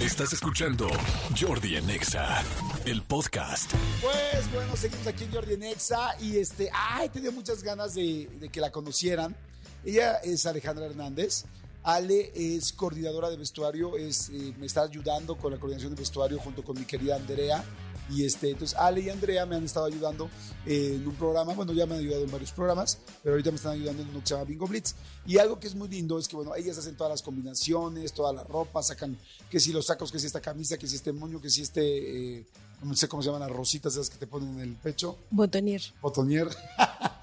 Estás 0.00 0.32
escuchando 0.32 0.88
Jordi 1.38 1.76
en 1.76 1.90
Exa, 1.90 2.42
el 2.86 3.02
podcast. 3.02 3.70
Pues 4.00 4.50
bueno, 4.50 4.74
seguimos 4.74 5.06
aquí 5.06 5.24
en 5.24 5.30
Jordi 5.30 5.58
Nexa 5.58 6.16
y 6.18 6.38
este, 6.38 6.70
ay, 6.72 7.10
tenía 7.10 7.30
muchas 7.30 7.62
ganas 7.62 7.92
de, 7.92 8.26
de 8.40 8.48
que 8.48 8.62
la 8.62 8.72
conocieran. 8.72 9.36
Ella 9.84 10.14
es 10.24 10.46
Alejandra 10.46 10.86
Hernández. 10.86 11.44
Ale 11.82 12.32
es 12.34 12.72
coordinadora 12.72 13.28
de 13.28 13.36
vestuario, 13.36 13.96
es, 13.98 14.30
eh, 14.30 14.54
me 14.58 14.66
está 14.66 14.82
ayudando 14.82 15.36
con 15.36 15.52
la 15.52 15.58
coordinación 15.58 15.94
de 15.94 16.00
vestuario 16.00 16.38
junto 16.38 16.62
con 16.62 16.78
mi 16.78 16.86
querida 16.86 17.16
Andrea. 17.16 17.62
Y 18.10 18.24
este, 18.24 18.50
entonces 18.50 18.76
Ale 18.76 19.00
y 19.02 19.10
Andrea 19.10 19.46
me 19.46 19.56
han 19.56 19.64
estado 19.64 19.86
ayudando 19.86 20.28
eh, 20.66 20.96
en 20.96 21.06
un 21.06 21.14
programa, 21.14 21.54
bueno, 21.54 21.72
ya 21.72 21.86
me 21.86 21.94
han 21.94 22.00
ayudado 22.00 22.24
en 22.24 22.30
varios 22.30 22.52
programas, 22.52 22.98
pero 23.22 23.34
ahorita 23.34 23.50
me 23.50 23.56
están 23.56 23.72
ayudando 23.72 24.02
en 24.02 24.08
uno 24.08 24.20
que 24.20 24.26
se 24.26 24.34
llama 24.34 24.44
Bingo 24.44 24.66
Blitz. 24.66 24.94
Y 25.26 25.38
algo 25.38 25.60
que 25.60 25.66
es 25.66 25.74
muy 25.74 25.88
lindo 25.88 26.18
es 26.18 26.26
que, 26.26 26.36
bueno, 26.36 26.54
ellas 26.54 26.78
hacen 26.78 26.96
todas 26.96 27.10
las 27.10 27.22
combinaciones, 27.22 28.12
toda 28.12 28.32
la 28.32 28.44
ropa, 28.44 28.82
sacan 28.82 29.16
que 29.50 29.60
si 29.60 29.72
los 29.72 29.86
sacos, 29.86 30.10
que 30.10 30.18
si 30.18 30.26
esta 30.26 30.40
camisa, 30.40 30.76
que 30.76 30.86
si 30.86 30.96
este 30.96 31.12
moño, 31.12 31.40
que 31.40 31.50
si 31.50 31.62
este, 31.62 32.38
eh, 32.38 32.46
no 32.82 32.94
sé 32.96 33.08
cómo 33.08 33.22
se 33.22 33.28
llaman 33.28 33.48
las 33.48 33.56
rositas 33.56 33.92
esas 33.94 34.10
que 34.10 34.16
te 34.16 34.26
ponen 34.26 34.54
en 34.54 34.60
el 34.60 34.74
pecho. 34.74 35.18
Botonier. 35.30 35.82
Botonier. 36.00 36.48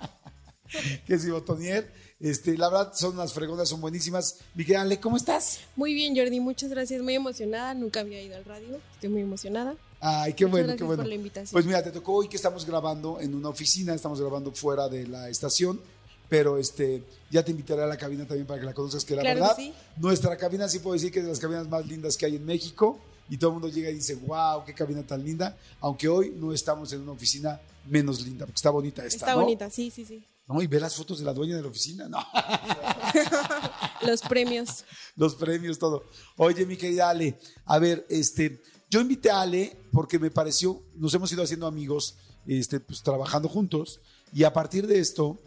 que 1.05 1.19
si 1.19 1.29
Botonier. 1.29 2.06
Este, 2.19 2.57
la 2.57 2.69
verdad, 2.69 2.93
son 2.95 3.13
unas 3.13 3.31
fregonas, 3.31 3.69
son 3.69 3.79
buenísimas. 3.79 4.37
Miguel 4.55 4.77
Ale, 4.77 4.99
¿cómo 4.99 5.17
estás? 5.17 5.59
Muy 5.75 5.93
bien, 5.93 6.15
Jordi, 6.15 6.39
muchas 6.39 6.69
gracias. 6.71 7.01
Muy 7.01 7.13
emocionada. 7.15 7.73
Nunca 7.75 7.99
había 7.99 8.21
ido 8.21 8.35
al 8.35 8.45
radio. 8.45 8.79
Estoy 8.93 9.09
muy 9.09 9.21
emocionada. 9.21 9.75
Ay, 9.99 10.33
qué 10.33 10.45
Muchas 10.45 10.51
bueno, 10.51 10.67
gracias 10.67 10.77
qué 10.77 10.83
bueno. 10.85 11.03
por 11.03 11.09
la 11.09 11.15
invitación. 11.15 11.51
Pues 11.53 11.65
mira, 11.65 11.83
te 11.83 11.91
tocó 11.91 12.13
hoy 12.13 12.27
que 12.27 12.35
estamos 12.35 12.65
grabando 12.65 13.19
en 13.19 13.33
una 13.35 13.49
oficina, 13.49 13.93
estamos 13.93 14.19
grabando 14.19 14.51
fuera 14.51 14.87
de 14.89 15.07
la 15.07 15.29
estación, 15.29 15.79
pero 16.29 16.57
este, 16.57 17.03
ya 17.31 17.43
te 17.43 17.51
invitaré 17.51 17.83
a 17.83 17.87
la 17.87 17.97
cabina 17.97 18.25
también 18.27 18.45
para 18.47 18.59
que 18.59 18.65
la 18.65 18.73
conozcas, 18.73 19.03
que 19.05 19.15
la 19.15 19.21
Claro 19.21 19.35
que 19.37 19.41
verdad, 19.41 19.55
sí. 19.57 19.73
nuestra 19.97 20.37
cabina 20.37 20.67
sí 20.69 20.79
puedo 20.79 20.93
decir 20.93 21.11
que 21.11 21.19
es 21.19 21.25
de 21.25 21.31
las 21.31 21.39
cabinas 21.39 21.67
más 21.67 21.85
lindas 21.87 22.15
que 22.17 22.25
hay 22.27 22.35
en 22.35 22.45
México, 22.45 22.99
y 23.29 23.37
todo 23.37 23.49
el 23.49 23.53
mundo 23.55 23.69
llega 23.69 23.89
y 23.89 23.95
dice, 23.95 24.15
wow, 24.15 24.63
qué 24.65 24.73
cabina 24.73 25.01
tan 25.05 25.23
linda, 25.23 25.57
aunque 25.81 26.07
hoy 26.07 26.31
no 26.35 26.53
estamos 26.53 26.93
en 26.93 27.01
una 27.01 27.11
oficina 27.13 27.59
menos 27.87 28.21
linda, 28.21 28.45
porque 28.45 28.57
está 28.57 28.69
bonita 28.69 29.03
esta, 29.05 29.17
Está 29.25 29.33
¿no? 29.33 29.41
bonita, 29.41 29.69
sí, 29.69 29.89
sí, 29.89 30.05
sí. 30.05 30.23
No, 30.47 30.61
y 30.61 30.67
ve 30.67 30.79
las 30.79 30.95
fotos 30.95 31.19
de 31.19 31.25
la 31.25 31.33
dueña 31.33 31.57
de 31.57 31.61
la 31.61 31.67
oficina, 31.67 32.07
no. 32.07 32.19
Los 34.05 34.21
premios. 34.21 34.85
los 35.15 35.35
premios, 35.35 35.77
todo. 35.79 36.05
Oye, 36.37 36.65
mi 36.65 36.77
querida 36.77 37.09
Ale, 37.09 37.37
a 37.65 37.79
ver, 37.79 38.05
este, 38.09 38.61
yo 38.89 39.01
invité 39.01 39.29
a 39.29 39.41
Ale 39.41 39.75
porque 39.91 40.19
me 40.19 40.31
pareció, 40.31 40.81
nos 40.95 41.13
hemos 41.13 41.31
ido 41.31 41.43
haciendo 41.43 41.67
amigos, 41.67 42.15
este, 42.45 42.79
pues 42.79 43.01
trabajando 43.01 43.49
juntos, 43.49 43.99
y 44.31 44.43
a 44.43 44.53
partir 44.53 44.87
de 44.87 44.99
esto, 44.99 45.37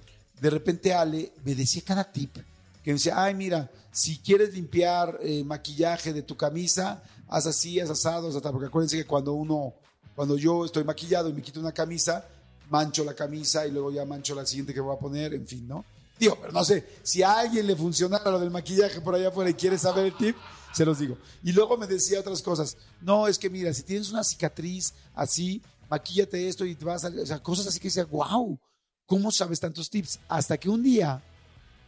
de 0.40 0.50
repente 0.50 0.92
Ale 0.92 1.32
me 1.44 1.54
decía 1.54 1.82
cada 1.86 2.10
tip, 2.10 2.34
que 2.82 2.90
me 2.90 2.94
decía, 2.94 3.22
ay, 3.22 3.34
mira, 3.34 3.70
si 3.92 4.18
quieres 4.18 4.52
limpiar 4.52 5.18
eh, 5.22 5.44
maquillaje 5.44 6.12
de 6.12 6.22
tu 6.22 6.36
camisa, 6.36 7.02
haz 7.28 7.46
así, 7.46 7.80
haz 7.80 7.90
asado, 7.90 8.28
haz 8.28 8.36
asado, 8.36 8.52
porque 8.52 8.66
acuérdense 8.66 8.96
que 8.96 9.06
cuando 9.06 9.32
uno, 9.32 9.74
cuando 10.14 10.36
yo 10.36 10.64
estoy 10.64 10.84
maquillado 10.84 11.28
y 11.28 11.32
me 11.32 11.42
quito 11.42 11.60
una 11.60 11.72
camisa, 11.72 12.26
mancho 12.70 13.04
la 13.04 13.14
camisa 13.14 13.66
y 13.66 13.70
luego 13.70 13.92
ya 13.92 14.04
mancho 14.04 14.34
la 14.34 14.46
siguiente 14.46 14.72
que 14.72 14.80
voy 14.80 14.96
a 14.96 14.98
poner, 14.98 15.34
en 15.34 15.46
fin, 15.46 15.68
¿no? 15.68 15.84
Digo, 16.18 16.38
pero 16.40 16.52
no 16.52 16.64
sé, 16.64 16.86
si 17.02 17.22
a 17.22 17.40
alguien 17.40 17.66
le 17.66 17.76
funcionara 17.76 18.30
lo 18.30 18.38
del 18.38 18.50
maquillaje 18.50 19.00
por 19.00 19.14
allá 19.14 19.28
afuera 19.28 19.50
y 19.50 19.54
quiere 19.54 19.78
saber 19.78 20.06
el 20.06 20.16
tip, 20.16 20.36
se 20.72 20.84
los 20.84 20.98
digo. 20.98 21.18
Y 21.42 21.52
luego 21.52 21.76
me 21.76 21.86
decía 21.86 22.20
otras 22.20 22.42
cosas. 22.42 22.76
No, 23.00 23.26
es 23.26 23.38
que 23.38 23.50
mira, 23.50 23.72
si 23.72 23.82
tienes 23.82 24.10
una 24.10 24.22
cicatriz 24.22 24.92
así, 25.14 25.62
maquíllate 25.88 26.48
esto 26.48 26.64
y 26.64 26.74
te 26.74 26.84
vas 26.84 27.04
a... 27.04 27.08
O 27.08 27.26
sea, 27.26 27.42
cosas 27.42 27.66
así 27.66 27.80
que 27.80 27.88
decía, 27.88 28.04
wow, 28.04 28.58
¿cómo 29.06 29.32
sabes 29.32 29.58
tantos 29.58 29.88
tips? 29.88 30.20
Hasta 30.28 30.58
que 30.58 30.68
un 30.68 30.82
día, 30.82 31.22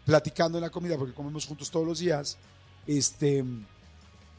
platicando 0.04 0.58
en 0.58 0.62
la 0.62 0.70
comida, 0.70 0.96
porque 0.96 1.14
comemos 1.14 1.46
juntos 1.46 1.70
todos 1.70 1.86
los 1.86 1.98
días, 1.98 2.38
este, 2.86 3.44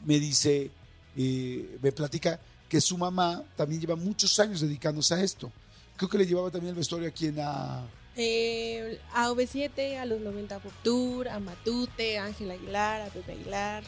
me 0.04 0.18
dice, 0.18 0.70
eh, 1.16 1.78
me 1.80 1.92
platica 1.92 2.40
que 2.68 2.80
su 2.80 2.98
mamá 2.98 3.44
también 3.56 3.80
lleva 3.80 3.96
muchos 3.96 4.38
años 4.40 4.60
dedicándose 4.60 5.14
a 5.14 5.22
esto. 5.22 5.52
Creo 5.96 6.08
que 6.08 6.18
le 6.18 6.26
llevaba 6.26 6.50
también 6.50 6.70
el 6.70 6.76
vestuario 6.76 7.08
aquí 7.08 7.26
en 7.26 7.36
la... 7.36 7.86
Eh, 8.16 9.00
a 9.12 9.30
OV7, 9.30 9.96
a 9.98 10.04
los 10.06 10.20
90 10.20 10.58
Pop 10.60 10.72
Tour, 10.82 11.28
a 11.28 11.40
Matute, 11.40 12.18
a 12.18 12.26
Ángel 12.26 12.50
Aguilar, 12.50 13.02
a 13.02 13.06
Pepe 13.06 13.32
Aguilar, 13.32 13.82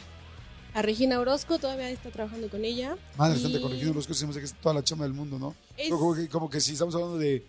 a 0.73 0.81
Regina 0.81 1.19
Orozco, 1.19 1.59
todavía 1.59 1.89
está 1.89 2.11
trabajando 2.11 2.49
con 2.49 2.65
ella. 2.65 2.97
Madre 3.17 3.39
Y 3.39 3.41
santa, 3.41 3.61
corrigiendo 3.61 3.93
los 3.93 4.05
cosas, 4.07 4.35
que 4.37 4.43
es 4.43 4.53
toda 4.53 4.75
la 4.75 4.83
chama 4.83 5.05
del 5.05 5.13
mundo, 5.13 5.39
¿no? 5.39 5.55
Es- 5.77 5.89
Como, 5.89 6.13
que, 6.13 6.27
como 6.27 6.49
que 6.49 6.59
si 6.59 6.73
estamos 6.73 6.93
hablando 6.95 7.17
de, 7.17 7.45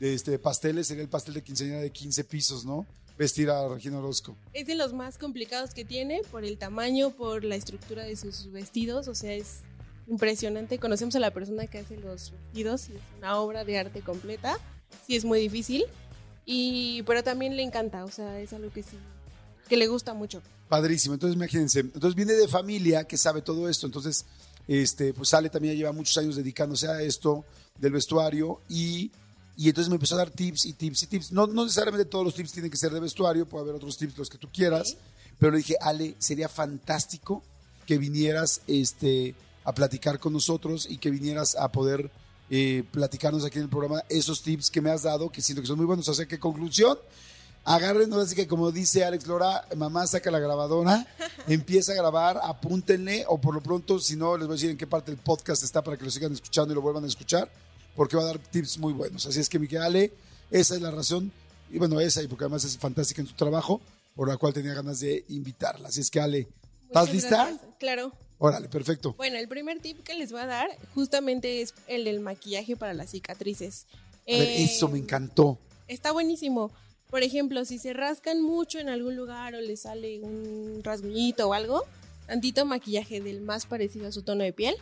de, 0.00 0.14
este, 0.14 0.38
pasteles, 0.38 0.86
sería 0.86 1.02
el 1.02 1.08
pastel 1.10 1.34
de 1.34 1.42
quinceañera 1.42 1.80
de 1.80 1.90
15 1.92 2.24
pisos, 2.24 2.64
¿no? 2.64 2.86
Vestir 3.18 3.50
a 3.50 3.68
Regina 3.68 3.98
Orozco. 3.98 4.34
Es 4.54 4.66
de 4.66 4.74
los 4.74 4.94
más 4.94 5.18
complicados 5.18 5.74
que 5.74 5.84
tiene 5.84 6.22
por 6.30 6.44
el 6.46 6.56
tamaño, 6.56 7.10
por 7.10 7.44
la 7.44 7.56
estructura 7.56 8.04
de 8.04 8.16
sus 8.16 8.50
vestidos, 8.50 9.06
o 9.06 9.14
sea, 9.14 9.34
es 9.34 9.60
impresionante. 10.06 10.78
Conocemos 10.78 11.14
a 11.16 11.20
la 11.20 11.32
persona 11.32 11.66
que 11.66 11.78
hace 11.78 11.96
los 11.96 12.32
vestidos 12.32 12.88
y 12.88 12.92
es 12.92 13.02
una 13.18 13.38
obra 13.38 13.64
de 13.64 13.78
arte 13.78 14.00
completa. 14.00 14.58
Sí 15.06 15.16
es 15.16 15.24
muy 15.24 15.40
difícil, 15.40 15.84
y 16.44 17.02
pero 17.04 17.22
también 17.22 17.56
le 17.56 17.62
encanta, 17.62 18.04
o 18.04 18.10
sea, 18.10 18.38
es 18.40 18.52
algo 18.52 18.70
que 18.72 18.82
sí 18.82 18.96
que 19.72 19.78
le 19.78 19.86
gusta 19.86 20.12
mucho. 20.12 20.42
Padrísimo. 20.68 21.14
Entonces, 21.14 21.34
imagínense. 21.34 21.80
Entonces, 21.80 22.14
viene 22.14 22.34
de 22.34 22.46
familia 22.46 23.04
que 23.04 23.16
sabe 23.16 23.40
todo 23.40 23.70
esto. 23.70 23.86
Entonces, 23.86 24.26
este, 24.68 25.14
pues 25.14 25.32
Ale 25.32 25.48
también 25.48 25.74
lleva 25.76 25.92
muchos 25.92 26.16
años 26.18 26.36
dedicándose 26.36 26.88
a 26.88 27.00
esto 27.00 27.44
del 27.78 27.92
vestuario 27.92 28.60
y, 28.68 29.10
y 29.56 29.68
entonces 29.68 29.88
me 29.88 29.94
empezó 29.94 30.14
a 30.14 30.18
dar 30.18 30.30
tips 30.30 30.66
y 30.66 30.74
tips 30.74 31.04
y 31.04 31.06
tips. 31.06 31.32
No, 31.32 31.46
no 31.46 31.64
necesariamente 31.64 32.04
todos 32.04 32.22
los 32.22 32.34
tips 32.34 32.52
tienen 32.52 32.70
que 32.70 32.76
ser 32.76 32.92
de 32.92 33.00
vestuario, 33.00 33.48
puede 33.48 33.62
haber 33.62 33.76
otros 33.76 33.96
tips, 33.96 34.18
los 34.18 34.28
que 34.28 34.36
tú 34.36 34.50
quieras. 34.52 34.98
Pero 35.38 35.52
le 35.52 35.58
dije, 35.58 35.76
Ale, 35.80 36.16
sería 36.18 36.50
fantástico 36.50 37.42
que 37.86 37.96
vinieras 37.96 38.60
este, 38.66 39.34
a 39.64 39.74
platicar 39.74 40.18
con 40.18 40.32
nosotros 40.32 40.86
y 40.88 40.98
que 40.98 41.10
vinieras 41.10 41.56
a 41.56 41.70
poder 41.70 42.10
eh, 42.50 42.84
platicarnos 42.90 43.44
aquí 43.44 43.58
en 43.58 43.64
el 43.64 43.70
programa 43.70 44.02
esos 44.08 44.42
tips 44.42 44.70
que 44.70 44.80
me 44.80 44.90
has 44.90 45.02
dado, 45.02 45.30
que 45.30 45.40
siento 45.40 45.62
que 45.62 45.68
son 45.68 45.78
muy 45.78 45.86
buenos. 45.86 46.08
O 46.08 46.14
sea, 46.14 46.26
que 46.26 46.38
conclusión, 46.38 46.98
agárrenos 47.64 48.18
así 48.18 48.34
que 48.34 48.46
como 48.46 48.70
dice 48.72 49.04
Alex 49.04 49.26
Lora, 49.26 49.66
mamá 49.76 50.06
saca 50.06 50.30
la 50.30 50.38
grabadora, 50.38 51.06
empieza 51.46 51.92
a 51.92 51.94
grabar, 51.94 52.40
apúntenle 52.42 53.24
o 53.28 53.40
por 53.40 53.54
lo 53.54 53.62
pronto, 53.62 53.98
si 53.98 54.16
no, 54.16 54.36
les 54.36 54.46
voy 54.46 54.54
a 54.54 54.56
decir 54.56 54.70
en 54.70 54.76
qué 54.76 54.86
parte 54.86 55.10
del 55.10 55.20
podcast 55.20 55.62
está 55.62 55.82
para 55.82 55.96
que 55.96 56.04
lo 56.04 56.10
sigan 56.10 56.32
escuchando 56.32 56.72
y 56.72 56.74
lo 56.74 56.82
vuelvan 56.82 57.04
a 57.04 57.06
escuchar, 57.06 57.50
porque 57.96 58.16
va 58.16 58.22
a 58.22 58.26
dar 58.26 58.38
tips 58.38 58.78
muy 58.78 58.92
buenos. 58.92 59.24
Así 59.26 59.40
es 59.40 59.48
que, 59.48 59.58
Miguel 59.58 59.82
Ale, 59.82 60.12
esa 60.50 60.74
es 60.74 60.82
la 60.82 60.90
razón, 60.90 61.32
y 61.70 61.78
bueno, 61.78 62.00
esa, 62.00 62.22
y 62.22 62.28
porque 62.28 62.44
además 62.44 62.64
es 62.64 62.76
fantástica 62.76 63.22
en 63.22 63.28
su 63.28 63.34
trabajo, 63.34 63.80
por 64.14 64.28
la 64.28 64.36
cual 64.36 64.52
tenía 64.52 64.74
ganas 64.74 65.00
de 65.00 65.24
invitarla. 65.28 65.88
Así 65.88 66.00
es 66.02 66.10
que, 66.10 66.20
Ale, 66.20 66.48
¿estás 66.86 67.10
lista? 67.10 67.58
Claro. 67.78 68.12
Órale, 68.44 68.68
perfecto. 68.68 69.14
Bueno, 69.16 69.38
el 69.38 69.46
primer 69.46 69.78
tip 69.78 70.02
que 70.02 70.14
les 70.14 70.32
voy 70.32 70.40
a 70.40 70.46
dar 70.46 70.68
justamente 70.96 71.62
es 71.62 71.74
el 71.86 72.02
del 72.04 72.18
maquillaje 72.18 72.76
para 72.76 72.92
las 72.92 73.10
cicatrices. 73.10 73.86
A 74.26 74.32
ver, 74.32 74.48
Eh, 74.48 74.64
eso 74.64 74.88
me 74.88 74.98
encantó. 74.98 75.58
Está 75.86 76.10
buenísimo. 76.10 76.72
Por 77.08 77.22
ejemplo, 77.22 77.64
si 77.64 77.78
se 77.78 77.92
rascan 77.92 78.42
mucho 78.42 78.80
en 78.80 78.88
algún 78.88 79.14
lugar 79.14 79.54
o 79.54 79.60
les 79.60 79.82
sale 79.82 80.18
un 80.20 80.80
rasguñito 80.82 81.48
o 81.48 81.54
algo, 81.54 81.84
tantito 82.26 82.64
maquillaje 82.66 83.20
del 83.20 83.42
más 83.42 83.64
parecido 83.66 84.08
a 84.08 84.12
su 84.12 84.22
tono 84.22 84.42
de 84.42 84.52
piel. 84.52 84.74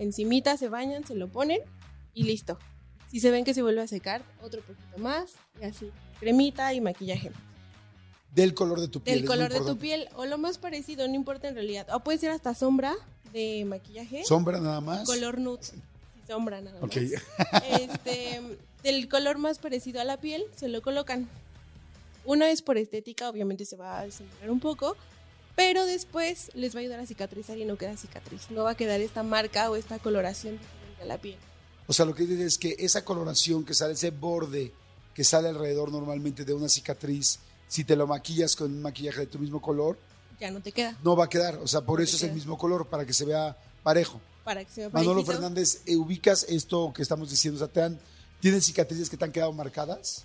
Encimita 0.00 0.58
se 0.58 0.68
bañan, 0.68 1.06
se 1.06 1.14
lo 1.14 1.28
ponen 1.28 1.60
y 2.12 2.24
listo. 2.24 2.58
Si 3.10 3.20
se 3.20 3.30
ven 3.30 3.44
que 3.46 3.54
se 3.54 3.62
vuelve 3.62 3.80
a 3.80 3.86
secar, 3.86 4.22
otro 4.42 4.60
poquito 4.60 4.98
más 4.98 5.30
y 5.62 5.64
así. 5.64 5.90
Cremita 6.20 6.74
y 6.74 6.82
maquillaje. 6.82 7.32
Del 8.34 8.54
color 8.54 8.80
de 8.80 8.88
tu 8.88 9.00
piel. 9.00 9.18
Del 9.20 9.26
color 9.28 9.52
de 9.52 9.60
tu 9.60 9.76
piel 9.78 10.08
o 10.16 10.26
lo 10.26 10.38
más 10.38 10.58
parecido, 10.58 11.06
no 11.08 11.14
importa 11.14 11.48
en 11.48 11.54
realidad. 11.54 11.86
O 11.94 12.00
puede 12.00 12.18
ser 12.18 12.30
hasta 12.30 12.54
sombra 12.54 12.94
de 13.32 13.64
maquillaje. 13.66 14.24
Sombra 14.24 14.60
nada 14.60 14.80
más. 14.80 15.06
color 15.06 15.38
nude. 15.38 15.60
Sombra 16.26 16.60
nada 16.60 16.78
Ok. 16.82 16.96
más. 16.96 17.62
Este, 17.80 18.40
del 18.82 19.08
color 19.08 19.38
más 19.38 19.58
parecido 19.58 20.00
a 20.00 20.04
la 20.04 20.18
piel, 20.18 20.44
se 20.56 20.68
lo 20.68 20.82
colocan. 20.82 21.28
Una 22.24 22.50
es 22.50 22.60
por 22.62 22.76
estética, 22.76 23.28
obviamente 23.30 23.64
se 23.64 23.76
va 23.76 24.00
a 24.00 24.04
disimular 24.04 24.50
un 24.50 24.60
poco, 24.60 24.96
pero 25.56 25.86
después 25.86 26.50
les 26.54 26.74
va 26.74 26.80
a 26.80 26.82
ayudar 26.82 27.00
a 27.00 27.06
cicatrizar 27.06 27.56
y 27.56 27.64
no 27.64 27.76
queda 27.78 27.96
cicatriz. 27.96 28.50
No 28.50 28.64
va 28.64 28.72
a 28.72 28.74
quedar 28.76 29.00
esta 29.00 29.22
marca 29.22 29.70
o 29.70 29.76
esta 29.76 29.98
coloración 29.98 30.58
a 31.00 31.06
la 31.06 31.16
piel. 31.18 31.36
O 31.86 31.94
sea, 31.94 32.04
lo 32.04 32.14
que 32.14 32.24
dice 32.26 32.44
es 32.44 32.58
que 32.58 32.76
esa 32.78 33.02
coloración 33.04 33.64
que 33.64 33.72
sale, 33.72 33.94
ese 33.94 34.10
borde 34.10 34.72
que 35.14 35.24
sale 35.24 35.48
alrededor 35.48 35.90
normalmente 35.90 36.44
de 36.44 36.52
una 36.52 36.68
cicatriz, 36.68 37.38
si 37.68 37.84
te 37.84 37.94
lo 37.94 38.06
maquillas 38.06 38.56
con 38.56 38.72
un 38.72 38.82
maquillaje 38.82 39.20
de 39.20 39.26
tu 39.26 39.38
mismo 39.38 39.60
color, 39.62 39.96
Ya 40.40 40.50
no 40.50 40.60
te 40.60 40.72
queda. 40.72 40.96
no 41.04 41.14
va 41.14 41.24
a 41.24 41.28
quedar. 41.28 41.56
O 41.58 41.66
sea, 41.68 41.82
por 41.82 41.98
No 42.00 42.04
eso 42.04 42.16
es 42.16 42.22
el 42.24 42.32
mismo 42.32 42.56
color, 42.58 42.86
para 42.88 43.04
que 43.06 43.12
se 43.12 43.24
vea 43.24 43.56
parejo. 43.82 44.20
Para 44.44 44.64
que 44.64 44.70
se 44.72 44.80
vea 44.82 44.90
Manolo 44.90 45.16
parejito. 45.20 45.32
Fernández, 45.32 45.82
eh, 45.86 45.96
¿ubicas 45.96 46.44
esto 46.48 46.92
que 46.94 47.02
estamos 47.02 47.30
diciendo? 47.30 47.56
O 47.62 47.64
sea, 47.66 47.72
¿te 47.72 47.82
han- 47.82 48.00
¿tienes 48.40 48.64
cicatrices 48.64 49.08
que 49.10 49.16
te 49.16 49.24
han 49.24 49.32
quedado 49.32 49.52
marcadas? 49.52 50.24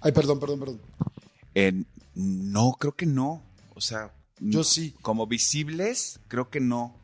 Ay, 0.00 0.12
perdón, 0.12 0.38
perdón, 0.40 0.60
perdón. 0.60 0.80
Eh, 1.54 1.84
no, 2.14 2.72
creo 2.78 2.94
que 2.94 3.06
no. 3.06 3.42
O 3.74 3.80
sea, 3.80 4.12
Yo 4.40 4.62
sí. 4.64 4.94
Como 5.02 5.26
visibles, 5.26 6.20
creo 6.28 6.48
que 6.50 6.60
no. 6.60 6.94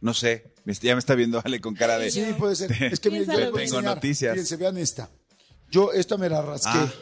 No 0.00 0.14
sé. 0.14 0.52
Ya 0.80 0.94
me 0.94 0.98
está 0.98 1.14
viendo 1.14 1.40
Ale 1.44 1.60
con 1.60 1.74
cara 1.74 1.98
de. 1.98 2.10
Sí, 2.10 2.24
puede 2.38 2.56
ser. 2.56 2.70
Es 2.92 3.00
que 3.00 3.10
miren, 3.10 3.26
yo. 3.26 3.36
Tengo 3.36 3.58
enseñar. 3.58 3.84
noticias. 3.96 4.32
Fíjense, 4.32 4.56
vean 4.56 4.78
esta. 4.78 5.10
Yo 5.74 5.92
esta 5.92 6.16
me 6.16 6.28
la 6.28 6.40
rasqué. 6.40 6.68
Ah. 6.72 6.92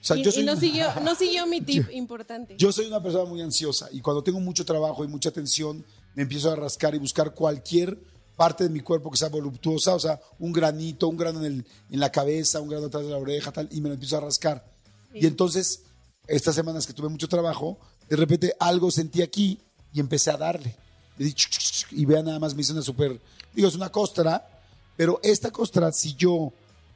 O 0.00 0.04
sea, 0.04 0.16
y, 0.16 0.22
yo 0.24 0.30
y 0.30 0.32
soy 0.32 0.44
no, 0.44 0.56
siguió, 0.56 0.86
no 1.04 1.14
siguió 1.14 1.46
mi 1.46 1.60
tip 1.60 1.90
importante. 1.92 2.56
Yo 2.56 2.72
soy 2.72 2.86
una 2.86 3.02
persona 3.02 3.26
muy 3.26 3.42
ansiosa 3.42 3.90
y 3.92 4.00
cuando 4.00 4.22
tengo 4.22 4.40
mucho 4.40 4.64
trabajo 4.64 5.04
y 5.04 5.08
mucha 5.08 5.30
tensión, 5.30 5.84
me 6.14 6.22
empiezo 6.22 6.50
a 6.50 6.56
rascar 6.56 6.94
y 6.94 6.98
buscar 6.98 7.34
cualquier 7.34 7.98
parte 8.34 8.64
de 8.64 8.70
mi 8.70 8.80
cuerpo 8.80 9.10
que 9.10 9.18
sea 9.18 9.28
voluptuosa, 9.28 9.94
o 9.94 10.00
sea, 10.00 10.18
un 10.38 10.52
granito, 10.54 11.06
un 11.06 11.18
grano 11.18 11.40
en, 11.40 11.44
el- 11.52 11.66
en 11.90 12.00
la 12.00 12.10
cabeza, 12.10 12.62
un 12.62 12.68
grano 12.70 12.86
atrás 12.86 13.04
de 13.04 13.10
la 13.10 13.18
oreja, 13.18 13.52
tal, 13.52 13.68
y 13.70 13.82
me 13.82 13.90
lo 13.90 13.94
empiezo 13.94 14.16
a 14.16 14.20
rascar. 14.20 14.64
Y 15.12 15.26
entonces, 15.26 15.82
estas 16.26 16.54
semanas 16.54 16.86
que 16.86 16.94
tuve 16.94 17.10
mucho 17.10 17.28
trabajo, 17.28 17.76
de 18.08 18.16
repente 18.16 18.56
algo 18.58 18.90
sentí 18.90 19.20
aquí 19.20 19.58
y 19.92 20.00
empecé 20.00 20.30
a 20.30 20.38
darle. 20.38 20.74
Le 21.18 21.26
di 21.26 21.34
chuc, 21.34 21.50
chuc, 21.52 21.62
chuc, 21.62 21.92
y 21.92 22.06
vea 22.06 22.22
nada 22.22 22.38
más, 22.38 22.54
me 22.54 22.62
hizo 22.62 22.72
una 22.72 22.80
súper, 22.80 23.20
digo, 23.54 23.68
es 23.68 23.74
una 23.74 23.90
costra, 23.92 24.48
pero 24.96 25.20
esta 25.22 25.50
costra, 25.50 25.92
si 25.92 26.14
yo 26.14 26.52